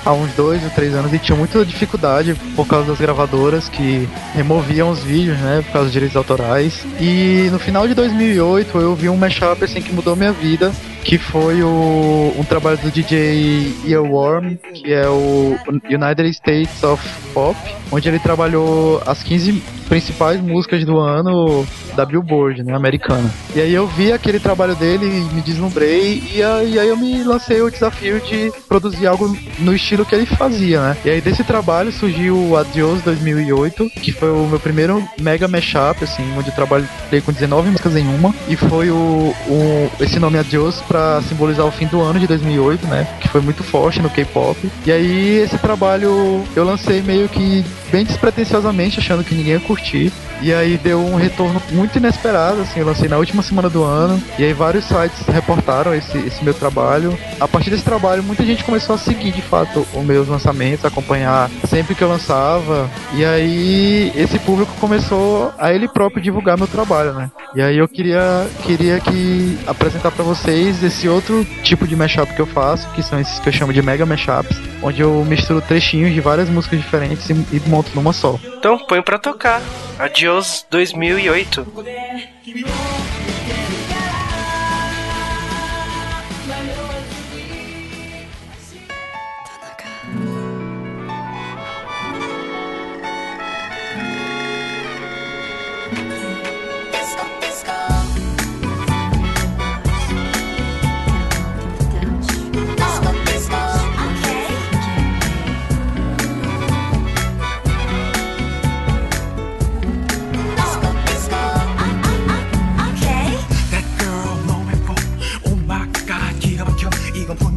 [0.04, 4.08] há uns dois ou três anos, e tinha muita dificuldade por causa das gravadoras que
[4.34, 5.62] removiam os vídeos, né?
[5.64, 6.84] Por causa dos direitos autorais.
[6.98, 10.72] E no final de 2008, eu vi um mashup, assim, que mudou minha vida,
[11.04, 17.02] que foi o, um trabalho do DJ Earworm, que é o United States of
[17.34, 17.56] Pop,
[17.90, 19.52] onde ele trabalhou as 15
[19.88, 23.30] principais músicas do ano da Billboard, né, americana.
[23.54, 27.60] E aí eu vi aquele trabalho dele e me deslumbrei e aí, eu me lancei
[27.60, 30.96] o desafio de produzir algo no estilo que ele fazia, né?
[31.04, 36.02] E aí desse trabalho surgiu o Adios 2008, que foi o meu primeiro mega mashup,
[36.02, 40.38] assim, onde eu trabalhei com 19 músicas em uma e foi o, o esse nome
[40.38, 43.06] Adios para simbolizar o fim do ano de 2008, né?
[43.20, 44.58] Que foi muito forte no K-pop.
[44.86, 50.12] E aí esse trabalho eu lancei meio que bem despretensiosamente, achando que ninguém ia curtir.
[50.40, 54.22] E aí deu um retorno muito inesperado, assim, eu lancei na última semana do ano,
[54.38, 57.18] e aí vários sites reportaram esse, esse meu trabalho.
[57.40, 61.50] A partir desse trabalho, muita gente começou a seguir, de fato, os meus lançamentos, acompanhar
[61.68, 67.14] sempre que eu lançava, e aí esse público começou a ele próprio divulgar meu trabalho,
[67.14, 67.32] né?
[67.52, 72.40] E aí eu queria, queria que apresentar para vocês esse outro tipo de mashup que
[72.40, 76.14] eu faço, que são esses que eu chamo de mega mashups, onde eu misturo trechinhos
[76.14, 78.38] de várias músicas diferentes e, e monto numa só.
[78.62, 79.60] Então põe pra tocar.
[79.98, 81.66] Adios 2008.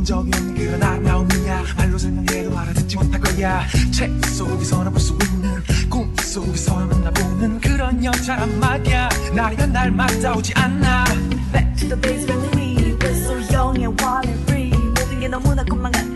[0.06, 1.64] 적이 없는 그런 아름다운 눈이야.
[1.78, 3.66] 말로 설명해도 알아듣지 못할 거야.
[3.92, 9.10] 책 속에서나 볼 수 있는 꿈 속에서나 만나보는 그런 여자란 말이야.
[9.34, 11.06] 날이면 날마다 오지 않아.
[11.52, 14.70] Back to the base when we were so young and wild and free.
[14.72, 16.15] 모든 게 너무나 꿈만 같았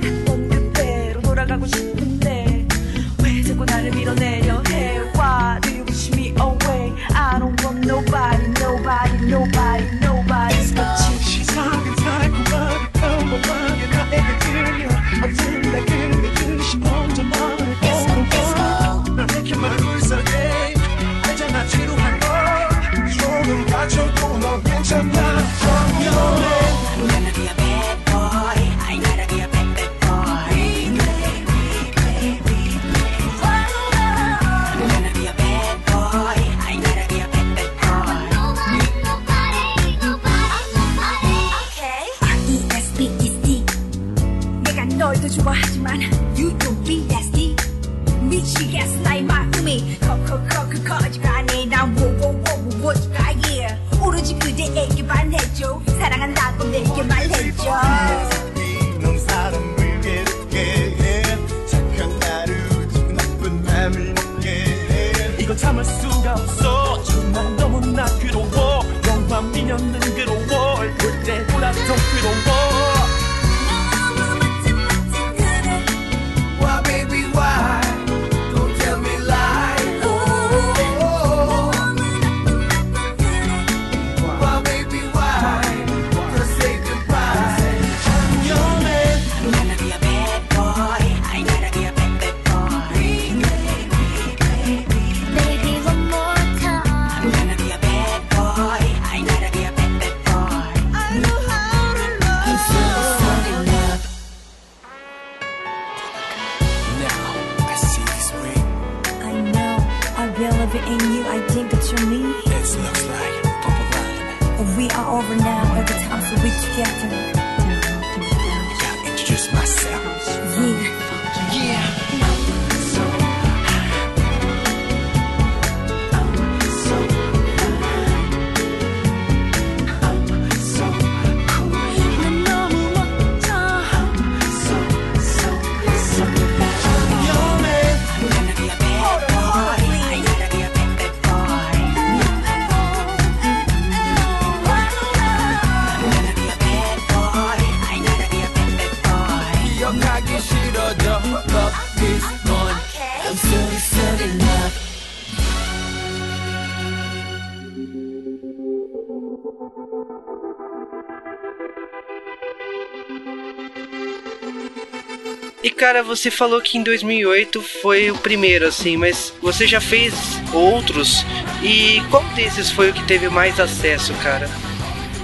[165.80, 170.14] cara, você falou que em 2008 foi o primeiro, assim, mas você já fez
[170.54, 171.26] outros?
[171.64, 174.50] E qual desses foi o que teve mais acesso, cara?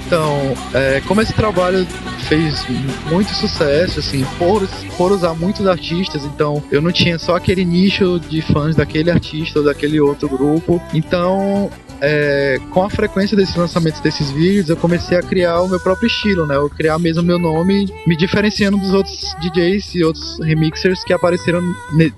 [0.08, 1.86] Então, é, como esse trabalho
[2.30, 2.66] fez
[3.12, 8.42] muito sucesso, assim, por, usar muitos artistas, então eu não tinha só aquele nicho de
[8.42, 10.82] fãs daquele artista ou daquele outro grupo.
[10.94, 11.70] Então,
[12.02, 16.08] é, com a frequência desses lançamentos desses vídeos, eu comecei a criar o meu próprio
[16.08, 16.56] estilo, né?
[16.56, 21.62] Eu criar mesmo meu nome, me diferenciando dos outros DJs e outros remixers que apareceram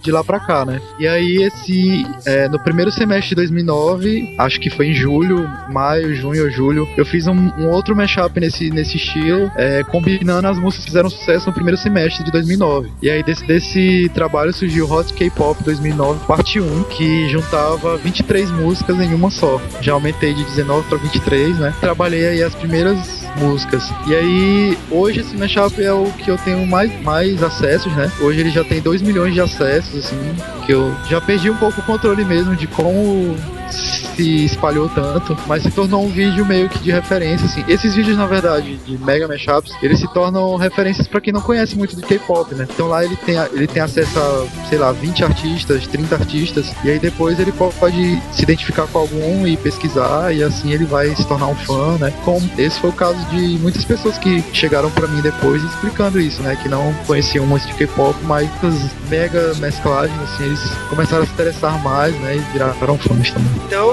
[0.02, 0.82] de lá pra cá, né?
[1.00, 6.16] E aí, esse, é, no primeiro semestre de 2009, acho que foi em julho, maio,
[6.16, 10.58] junho ou julho, eu fiz um, um outro mashup nesse, nesse estilo, é, combinando as
[10.58, 12.92] músicas que fizeram sucesso no primeiro semestre de 2009.
[13.02, 19.00] E aí, desse, desse trabalho surgiu Hot K-Pop 2009, parte 1, que juntava 23 músicas
[19.00, 19.62] em uma só.
[19.82, 21.74] Já aumentei de 19 para 23, né?
[21.80, 23.92] Trabalhei aí as primeiras músicas.
[24.08, 28.12] E aí, hoje esse mashup é o que eu tenho mais, mais acessos, né?
[28.20, 31.80] Hoje ele já tem 2 milhões de acessos, assim, que eu já perdi um pouco
[31.80, 33.36] o controle mesmo de como
[33.72, 37.64] se espalhou tanto, mas se tornou um vídeo meio que de referência, assim.
[37.68, 41.76] Esses vídeos, na verdade, de mega mashups, eles se tornam referências pra quem não conhece
[41.76, 42.68] muito de K-pop, né?
[42.74, 46.90] Então lá ele tem, ele tem acesso a, sei lá, 20 artistas, 30 artistas, e
[46.90, 51.16] aí depois ele po- pode se identificar com algum e pesquisar, e assim ele vai
[51.16, 52.14] se tornar um fã, né?
[52.24, 56.42] Como esse foi o caso de muitas pessoas que chegaram pra mim depois explicando isso,
[56.42, 56.56] né?
[56.62, 60.60] Que não conheciam muito de K-pop, mas as mega mesclagens, assim, eles
[60.90, 62.36] começaram a se interessar mais, né?
[62.36, 63.57] E viraram fãs também.
[63.66, 63.90] Então,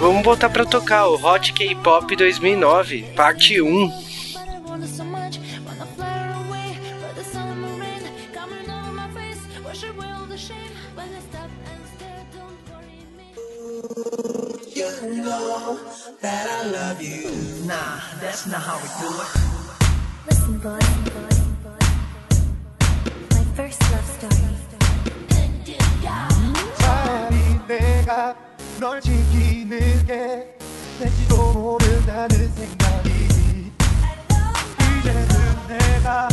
[0.00, 3.92] vamos botar pra tocar o Hot K-Pop 2009, parte 1.
[4.64, 6.06] wanted so much, wanna fly
[6.46, 9.40] away, but the sun and rain coming over my face.
[9.62, 12.24] Wash away all the shame when I stop and stare.
[12.32, 13.28] Don't worry me.
[14.74, 15.78] You know
[16.22, 17.30] that I love you
[17.66, 19.30] Nah, that's not how we do it
[20.26, 20.78] Listen, boy,
[21.12, 21.84] boy, boy.
[23.30, 24.48] My first love story.
[28.80, 30.54] 널 지키는 게
[31.00, 33.10] 될지도 모른다는 생각이
[35.00, 36.28] 이제는 내가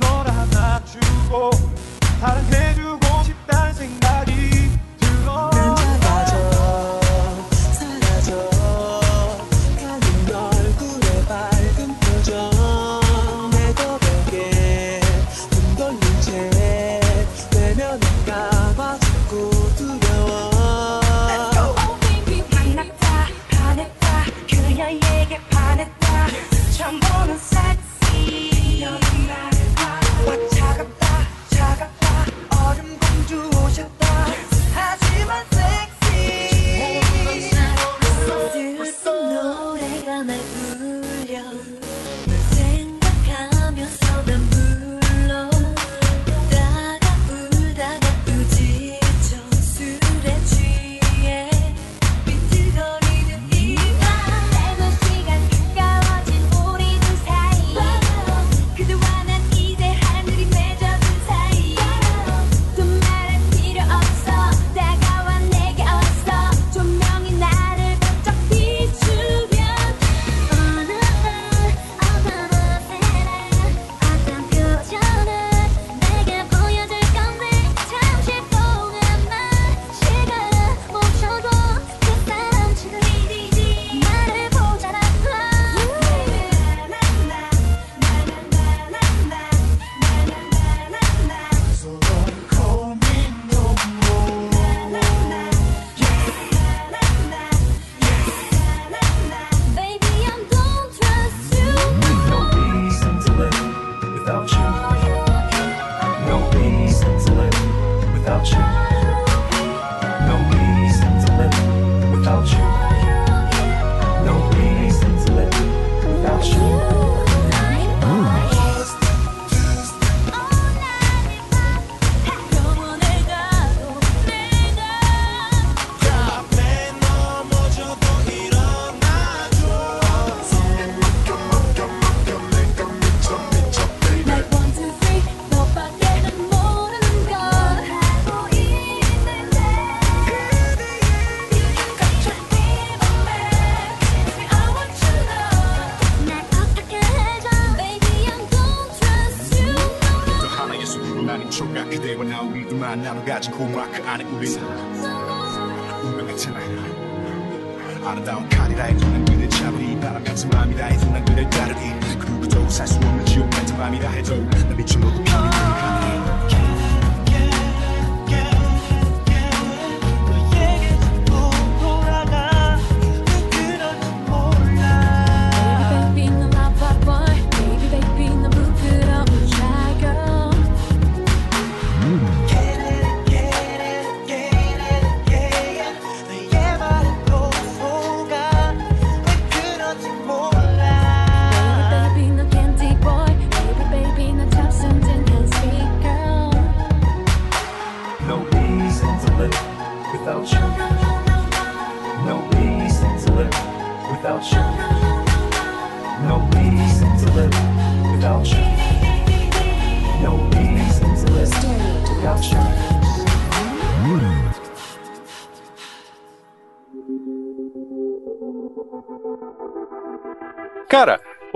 [0.00, 1.50] 널 안아주고
[2.20, 3.09] 사랑해주고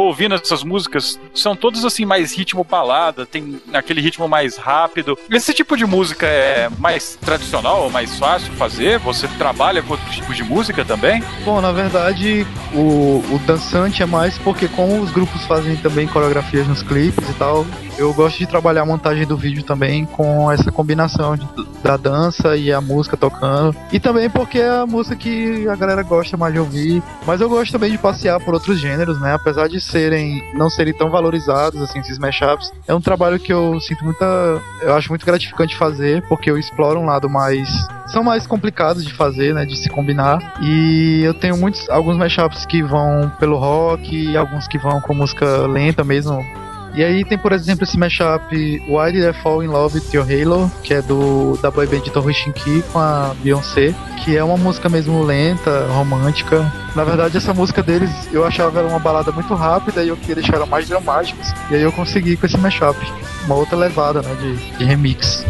[0.04, 5.18] ouvindo essas músicas, são todas assim, mais ritmo balada, tem aquele ritmo mais rápido.
[5.30, 8.98] Esse tipo de música é mais tradicional, mais fácil fazer?
[9.00, 11.22] Você trabalha com outros tipos de música também?
[11.44, 16.66] Bom, na verdade, o, o dançante é mais porque como os grupos fazem também coreografias
[16.68, 17.66] nos clipes e tal,
[17.98, 21.46] eu gosto de trabalhar a montagem do vídeo também com essa combinação de-
[21.82, 23.76] da dança e a música tocando.
[23.92, 27.02] E também porque é a música que a galera gosta mais de ouvir.
[27.26, 29.34] Mas eu gosto também de passear por outros gêneros, né?
[29.34, 31.23] Apesar de serem não serem tão valorizados
[31.82, 34.24] assim esses mashups, é um trabalho que eu sinto muita,
[34.82, 37.68] eu acho muito gratificante fazer, porque eu exploro um lado mais
[38.06, 40.54] são mais complicados de fazer, né, de se combinar.
[40.62, 45.66] E eu tenho muitos alguns mashups que vão pelo rock, alguns que vão com música
[45.66, 46.44] lenta mesmo.
[46.94, 48.54] E aí tem, por exemplo, esse mashup
[48.88, 52.02] Why Did I Fall in Love with Your Halo, que é do da boy band
[52.12, 53.92] Toru Shinki com a Beyoncé,
[54.22, 56.72] que é uma música mesmo lenta, romântica.
[56.94, 60.36] Na verdade, essa música deles eu achava ela uma balada muito rápida e eu queria
[60.36, 61.42] deixar ela mais dramática.
[61.68, 62.96] E aí eu consegui com esse mashup,
[63.44, 65.44] uma outra levada, né, de, de remix.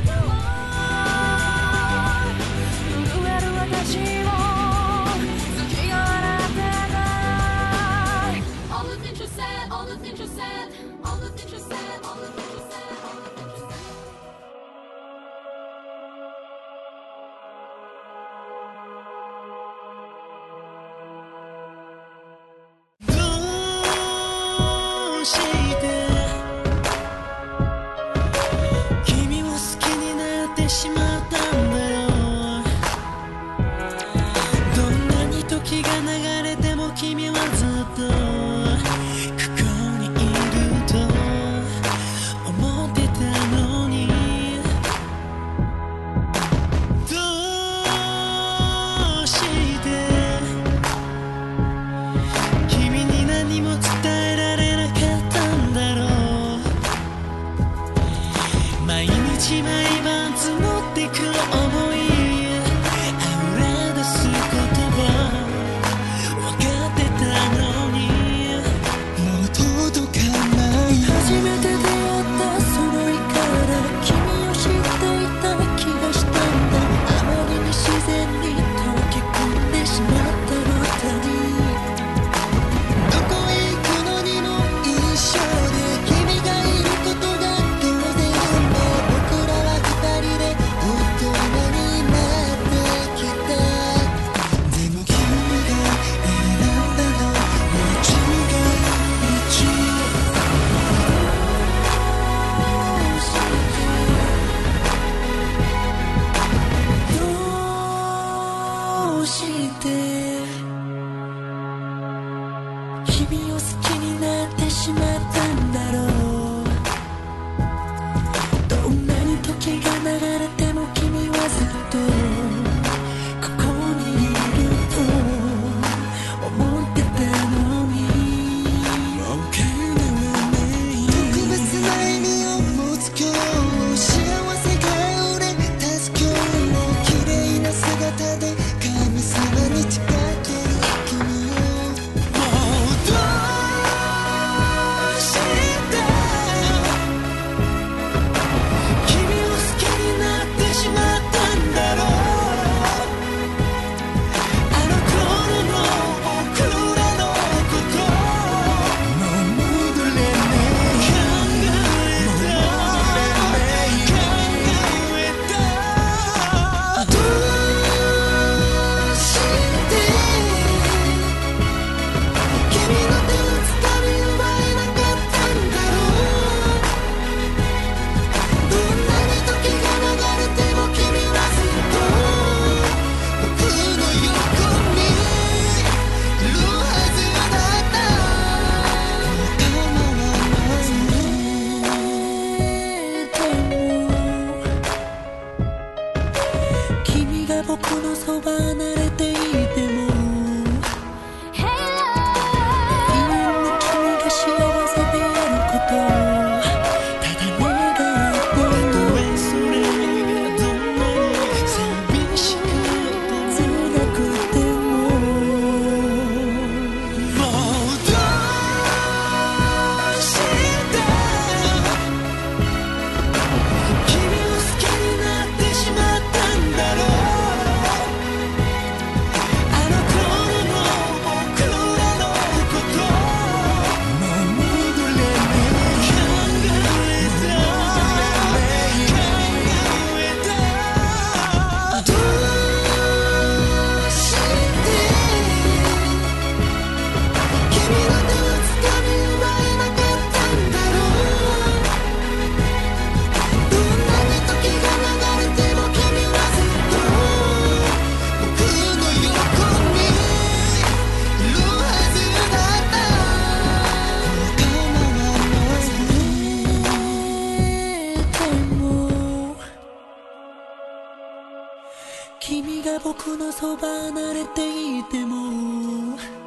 [272.83, 276.17] が僕のそば離れていても「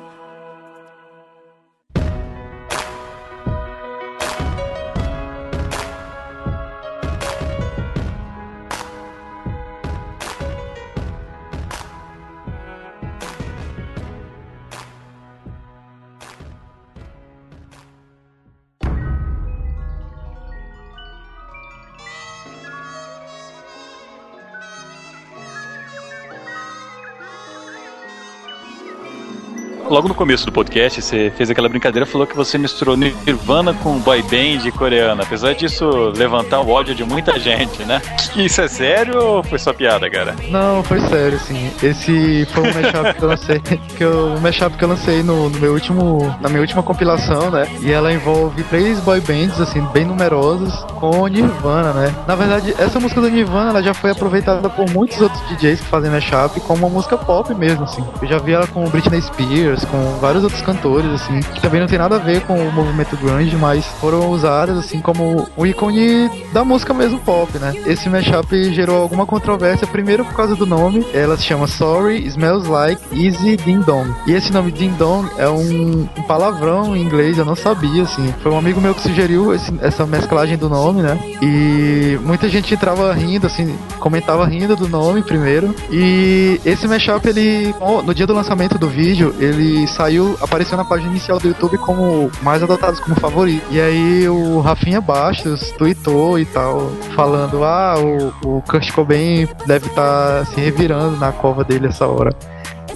[29.98, 33.98] Logo no começo do podcast, você fez aquela brincadeira, falou que você misturou Nirvana com
[33.98, 35.24] boy band coreana.
[35.24, 38.00] Apesar disso levantar o ódio de muita gente, né?
[38.36, 40.36] Isso é sério ou foi só piada, cara?
[40.52, 41.72] Não, foi sério, assim.
[41.82, 43.60] Esse foi um mashup que eu lancei,
[43.98, 47.50] que eu, um mashup que eu lancei no, no meu último, na minha última compilação,
[47.50, 47.68] né?
[47.82, 52.16] E ela envolve três boy bands, assim, bem numerosas, com Nirvana, né?
[52.28, 55.88] Na verdade, essa música do Nirvana, ela já foi aproveitada por muitos outros DJs que
[55.88, 58.06] fazem mashup como uma música pop mesmo, assim.
[58.22, 61.88] Eu já vi ela com Britney Spears, com vários outros cantores, assim, que também não
[61.88, 66.30] tem nada a ver com o movimento grunge, mas foram usadas, assim, como o ícone
[66.54, 67.74] da música mesmo pop, né?
[67.86, 72.70] Esse mashup gerou alguma controvérsia, primeiro por causa do nome, ela se chama Sorry Smells
[72.70, 74.14] Like Easy Ding Dong.
[74.26, 78.34] E esse nome Ding Dong é um, um palavrão em inglês, eu não sabia, assim.
[78.42, 81.18] Foi um amigo meu que sugeriu esse- essa mesclagem do nome, né?
[81.42, 85.74] E muita gente entrava rindo, assim, comentava rindo do nome primeiro.
[85.92, 87.74] E esse mashup, ele,
[88.06, 92.32] no dia do lançamento do vídeo, ele saiu, apareceu na página inicial do YouTube como
[92.42, 93.66] mais adotados como favorito.
[93.72, 99.88] E aí o Rafinha Bastos tweetou e tal, falando: ah, o, o Kurt Cobain deve
[99.88, 102.32] estar se revirando na cova dele essa hora.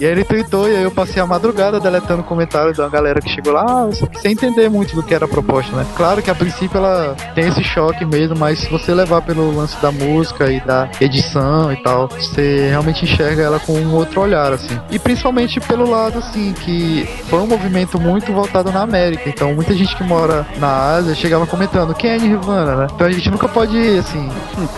[0.02, 3.30] E aí ele tweetou e aí eu passei a madrugada deletando comentários da galera que
[3.30, 5.86] chegou lá, que sem entender muito do que era a proposta, né?
[5.96, 9.80] Claro que a princípio ela tem esse choque mesmo, mas se você levar pelo lance
[9.80, 14.52] da música e da edição e tal, você realmente enxerga ela com um outro olhar,
[14.52, 14.76] assim.
[14.90, 19.28] E principalmente pelo lado, assim, que foi um movimento muito voltado na América.
[19.28, 22.86] Então muita gente que mora na Ásia chegava comentando quem é Nirvana, né?
[22.92, 24.28] Então a gente nunca pode, assim,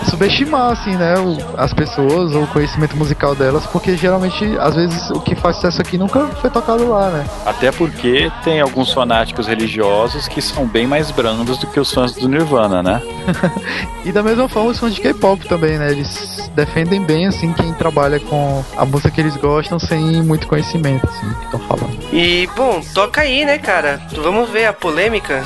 [0.07, 1.15] subestimar, assim, né,
[1.57, 5.81] as pessoas ou o conhecimento musical delas, porque geralmente, às vezes, o que faz sucesso
[5.81, 7.25] aqui nunca foi tocado lá, né?
[7.47, 12.13] Até porque tem alguns fanáticos religiosos que são bem mais brandos do que os fãs
[12.13, 13.03] do Nirvana, né?
[14.05, 15.91] E da mesma forma os fãs de K-pop também, né?
[15.91, 21.09] Eles defendem bem, assim, quem trabalha com a música que eles gostam sem muito conhecimento,
[21.09, 21.99] assim, que estão falando.
[22.13, 24.03] E, bom, toca aí, né, cara?
[24.23, 25.43] Vamos ver a polêmica.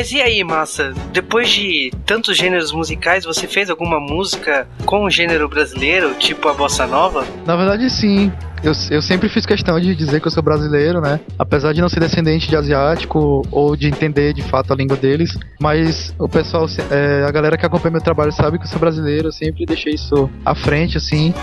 [0.00, 0.94] Mas e aí, massa?
[1.12, 6.54] Depois de tantos gêneros musicais, você fez alguma música com o gênero brasileiro, tipo a
[6.54, 7.26] bossa nova?
[7.44, 8.32] Na verdade, sim.
[8.64, 11.20] Eu, eu, sempre fiz questão de dizer que eu sou brasileiro, né?
[11.38, 15.38] Apesar de não ser descendente de asiático ou de entender de fato a língua deles,
[15.60, 19.28] mas o pessoal, é, a galera que acompanha meu trabalho sabe que eu sou brasileiro,
[19.28, 21.34] eu sempre deixei isso à frente, assim.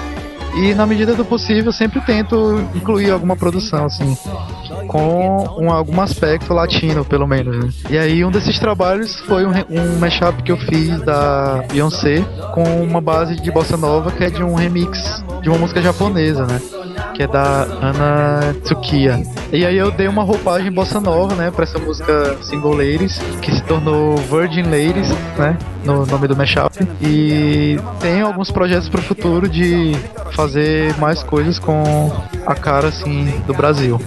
[0.58, 4.18] E na medida do possível, sempre tento incluir alguma produção, assim,
[4.88, 7.64] com um, algum aspecto latino, pelo menos.
[7.64, 7.72] Né?
[7.92, 12.22] E aí, um desses trabalhos foi um, um mashup que eu fiz da Beyoncé
[12.54, 16.46] com uma base de bossa nova que é de um remix de uma música japonesa,
[16.48, 16.60] né?
[17.18, 19.24] que é da Ana Tsukiya.
[19.52, 23.52] E aí eu dei uma roupagem bossa nova, né, pra essa música Single Ladies, que
[23.52, 26.78] se tornou Virgin Ladies, né, no nome do mashup.
[27.02, 29.96] E tem alguns projetos pro futuro de
[30.34, 32.12] fazer mais coisas com
[32.46, 34.00] a cara, assim, do Brasil.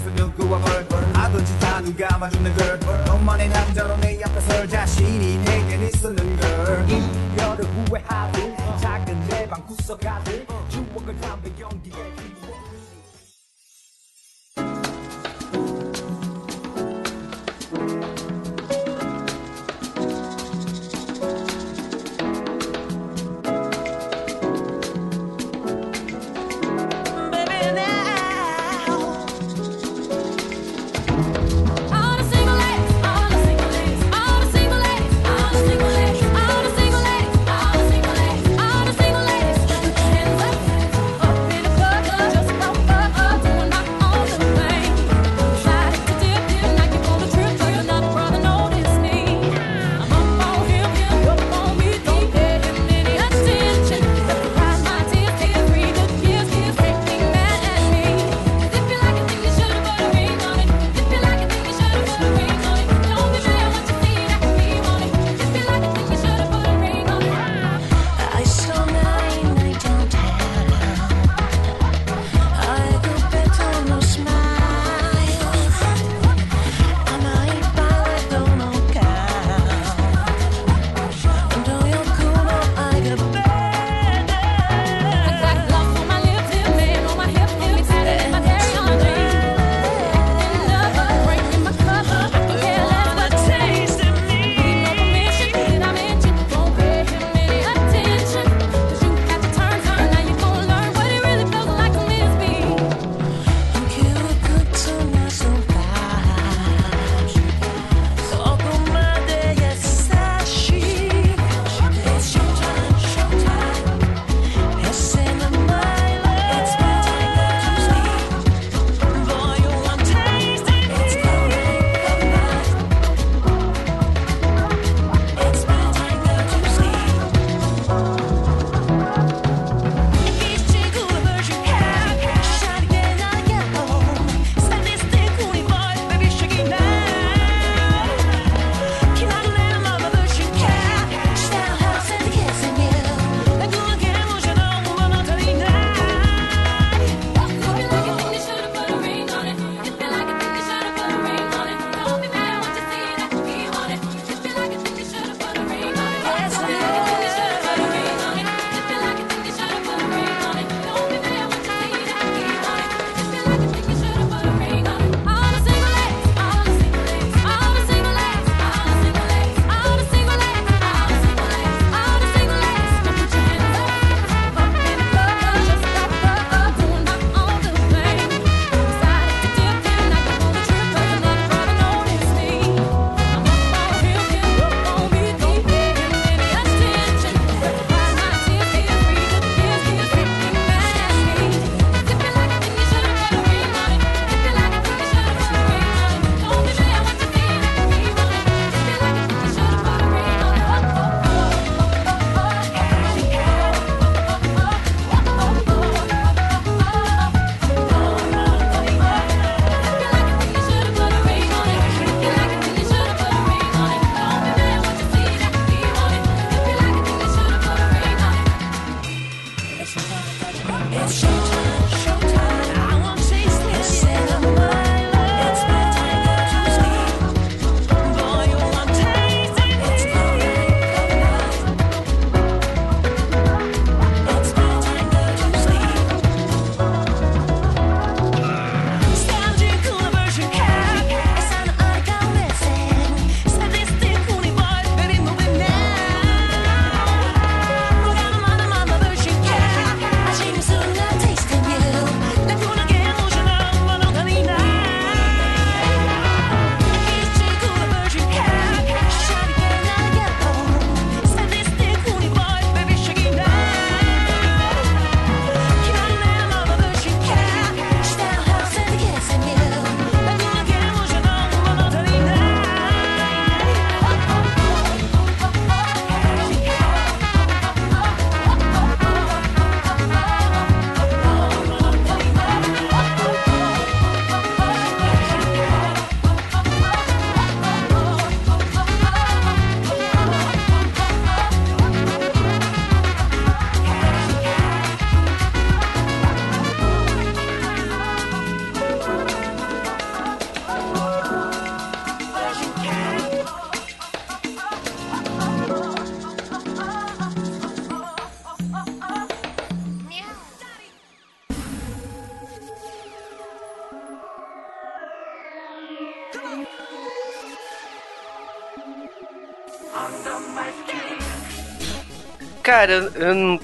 [322.81, 323.61] cara, eu, eu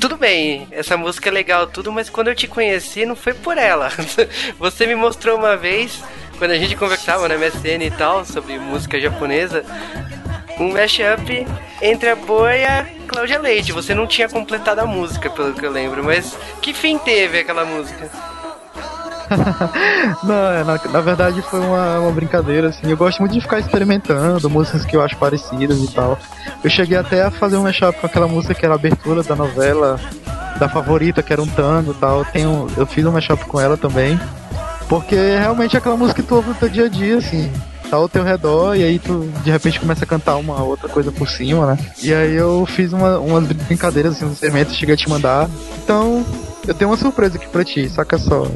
[0.00, 3.58] tudo bem, essa música é legal, tudo, mas quando eu te conheci não foi por
[3.58, 3.90] ela.
[4.58, 6.00] Você me mostrou uma vez,
[6.38, 9.64] quando a gente conversava na MSN e tal, sobre música japonesa,
[10.60, 11.46] um mashup
[11.82, 13.72] entre a Boa e a Cláudia Leite.
[13.72, 17.64] Você não tinha completado a música, pelo que eu lembro, mas que fim teve aquela
[17.64, 18.08] música?
[20.22, 22.88] não, é, na, na, verdade foi uma, uma, brincadeira, assim.
[22.88, 26.18] Eu gosto muito de ficar experimentando músicas que eu acho parecidas e tal.
[26.64, 29.36] Eu cheguei até a fazer um mashup com aquela música que era a abertura da
[29.36, 30.00] novela,
[30.58, 32.20] da favorita, que era um tango e tal.
[32.20, 34.18] Eu tenho, eu fiz um mashup com ela também.
[34.88, 37.50] Porque realmente é aquela música que tu ouve no teu dia a dia, assim
[37.94, 41.12] tá ao teu redor e aí tu de repente começa a cantar uma outra coisa
[41.12, 41.78] por cima, né?
[42.02, 45.48] E aí eu fiz uma, umas brincadeiras, assim, uns elementos, cheguei a te mandar.
[45.82, 46.24] Então,
[46.66, 48.46] eu tenho uma surpresa aqui pra ti, saca só.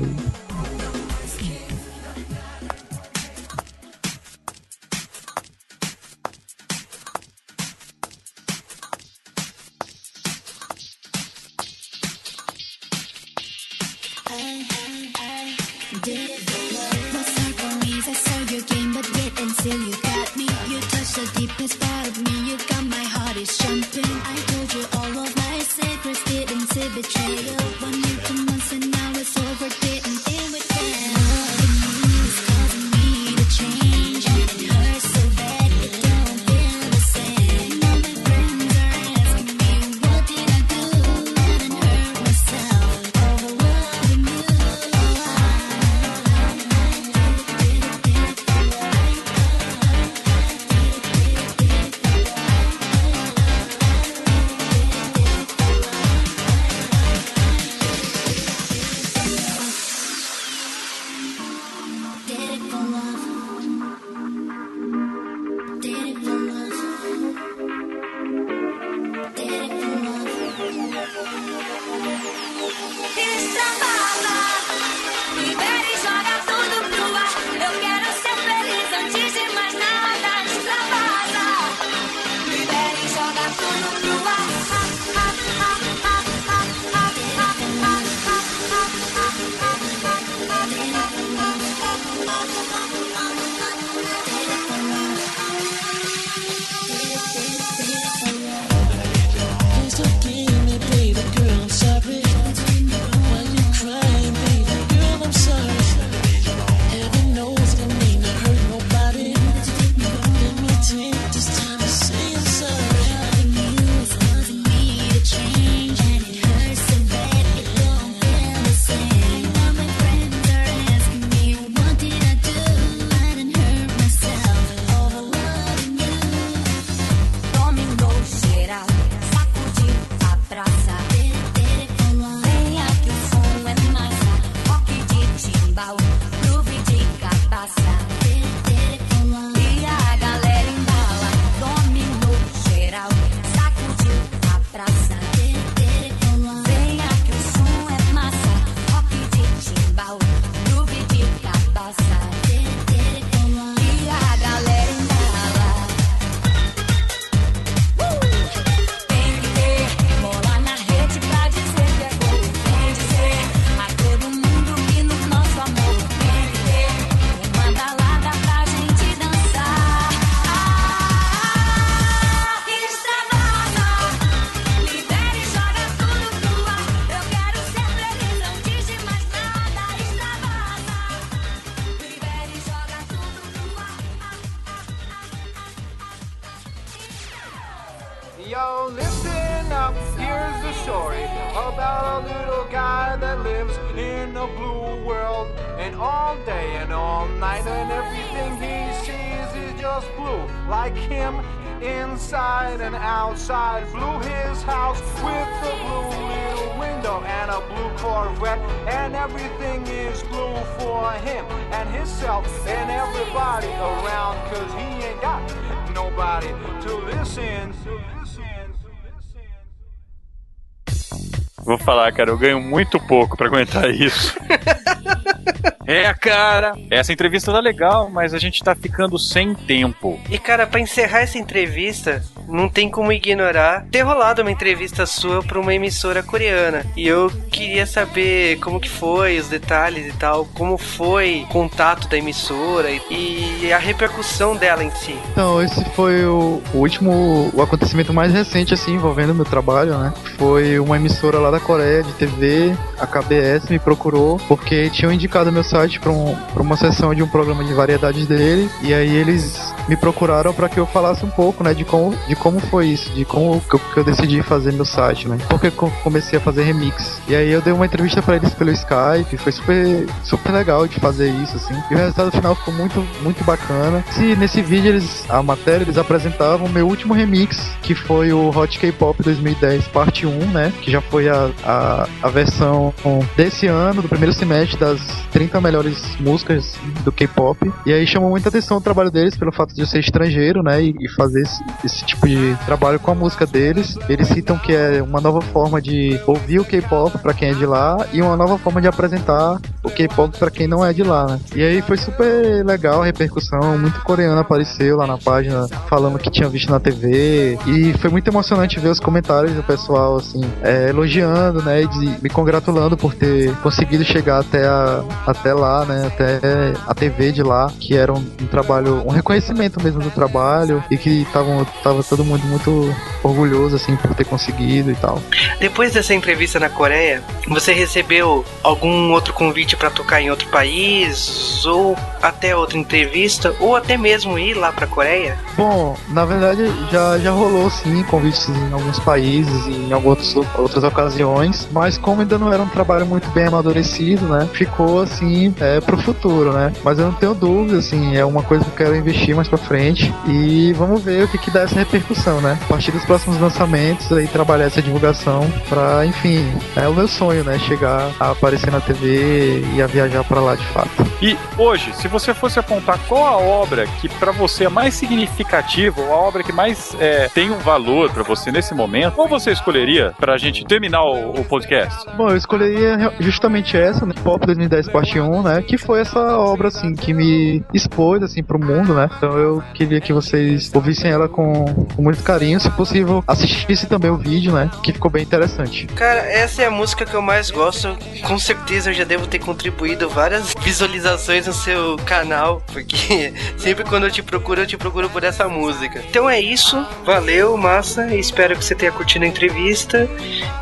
[222.19, 222.31] cara.
[222.31, 224.37] Eu ganho muito pouco para aguentar isso.
[225.89, 230.21] É, cara, essa entrevista tá legal, mas a gente tá ficando sem tempo.
[230.29, 235.43] E, cara, para encerrar essa entrevista, não tem como ignorar ter rolado uma entrevista sua
[235.43, 236.85] pra uma emissora coreana.
[236.95, 242.07] E eu queria saber como que foi, os detalhes e tal, como foi o contato
[242.07, 245.17] da emissora e a repercussão dela em si.
[245.33, 250.13] Então, esse foi o, último, o acontecimento mais recente, assim, envolvendo meu trabalho, né?
[250.37, 255.51] Foi uma emissora lá da Coreia de TV, a KBS, me procurou, porque tinham indicado
[255.51, 259.73] meu salário para um, uma sessão de um programa de variedades dele, e aí eles
[259.89, 263.11] me procuraram para que eu falasse um pouco, né, de como, de como foi isso,
[263.11, 265.39] de como que eu, que eu decidi fazer meu site, né?
[265.49, 267.21] Porque eu comecei a fazer remix.
[267.29, 270.99] E aí eu dei uma entrevista para eles pelo Skype, foi super, super legal de
[271.01, 271.75] fazer isso, assim.
[271.91, 274.05] E o resultado final ficou muito, muito bacana.
[274.11, 278.79] Se nesse vídeo eles, a matéria, eles apresentavam meu último remix, que foi o Hot
[278.79, 280.73] K-Pop 2010 parte 1, né?
[280.81, 282.93] Que já foi a, a, a versão
[283.37, 285.01] desse ano, do primeiro semestre, das
[285.31, 286.75] 30 melhores músicas
[287.05, 287.71] do K-pop.
[287.85, 290.83] E aí chamou muita atenção o trabalho deles pelo fato de eu ser estrangeiro, né?
[290.83, 293.97] E, fazer esse, esse tipo de trabalho com a música deles.
[294.09, 297.67] Eles citam que é uma nova forma de ouvir o K-pop para quem é de
[297.67, 301.27] lá e uma nova forma de apresentar o K-pop para quem não é de lá,
[301.27, 301.41] né?
[301.55, 306.31] E aí foi super legal a repercussão, muito coreano apareceu lá na página falando que
[306.31, 310.89] tinha visto na TV e foi muito emocionante ver os comentários do pessoal assim é,
[310.89, 316.41] elogiando, né, e me congratulando por ter conseguido chegar até a, até lá, né, até
[316.87, 320.97] a TV de lá, que era um, um trabalho, um reconhecimento mesmo do trabalho e
[320.97, 325.21] que estavam tava todo mundo muito orgulhoso assim por ter conseguido e tal.
[325.61, 331.65] Depois dessa entrevista na Coreia, você recebeu algum outro convite para tocar em outro país
[331.65, 335.37] ou até outra entrevista ou até mesmo ir lá para Coreia?
[335.57, 340.85] Bom, na verdade já, já rolou sim convites em alguns países e em algumas outras
[340.85, 345.81] ocasiões, mas como ainda não era um trabalho muito bem amadurecido, né, ficou assim é,
[345.81, 346.73] pro futuro, né.
[346.85, 349.59] Mas eu não tenho dúvida, assim, é uma coisa que eu quero investir mais pra
[349.59, 352.59] frente e vamos ver o que, que dá essa repercussão, né.
[352.63, 356.45] A partir próximos lançamentos aí trabalhar essa divulgação pra, enfim,
[356.77, 360.55] é o meu sonho, né, chegar a aparecer na TV e a viajar pra lá
[360.55, 360.91] de fato.
[361.23, 366.03] E hoje, se você fosse apontar qual a obra que pra você é mais significativa,
[366.03, 369.53] ou a obra que mais é, tem um valor pra você nesse momento, qual você
[369.53, 372.05] escolheria pra gente terminar o, o podcast?
[372.15, 374.13] Bom, eu escolheria justamente essa, né?
[374.23, 375.63] Pop 2010 parte 1, né?
[375.63, 379.09] Que foi essa obra, assim, que me expôs, assim, pro mundo, né?
[379.17, 381.65] Então eu queria que vocês ouvissem ela com,
[381.97, 382.61] com muito carinho.
[382.61, 384.71] Se possível, assistissem também o vídeo, né?
[384.83, 385.87] Que ficou bem interessante.
[385.89, 387.97] Cara, essa é a música que eu mais gosto.
[388.23, 394.05] Com certeza eu já devo ter contribuído várias visualizações no seu canal, porque sempre quando
[394.05, 396.03] eu te procuro, eu te procuro por essa música.
[396.09, 398.15] Então é isso, valeu, massa.
[398.15, 400.09] Espero que você tenha curtido a entrevista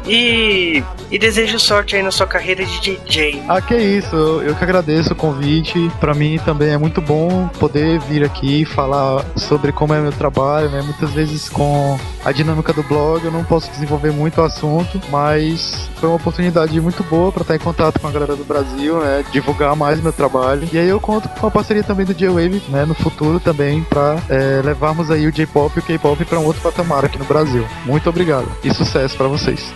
[0.06, 3.42] e, e desejo sorte aí na sua carreira de DJ.
[3.48, 5.90] Ah, que isso, eu, eu que agradeço o convite.
[6.00, 10.70] Pra mim também é muito bom poder vir aqui falar sobre como é meu trabalho,
[10.70, 10.82] né?
[10.82, 15.88] Muitas vezes com a dinâmica do blog eu não posso desenvolver muito o assunto, mas
[15.94, 19.24] foi uma oportunidade muito boa pra estar em contato com a galera do Brasil, né?
[19.30, 20.68] Divulgar mais meu trabalho.
[20.72, 22.84] E aí eu conto com a parceria também do J-Wave, né?
[22.84, 26.60] No futuro também pra é, levarmos aí o J-pop e o K-pop pra um outro
[26.62, 27.64] patamar aqui no Brasil.
[27.84, 29.72] Muito obrigado e sucesso pra vocês.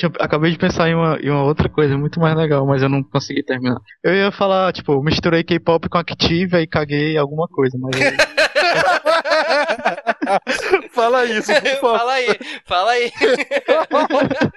[0.00, 2.88] Tinha, acabei de pensar em uma, em uma outra coisa muito mais legal, mas eu
[2.88, 3.78] não consegui terminar.
[4.02, 7.96] Eu ia falar, tipo, misturei K-pop com Active e caguei alguma coisa, mas.
[10.92, 11.98] Fala isso, por favor.
[11.98, 13.10] fala aí, fala aí.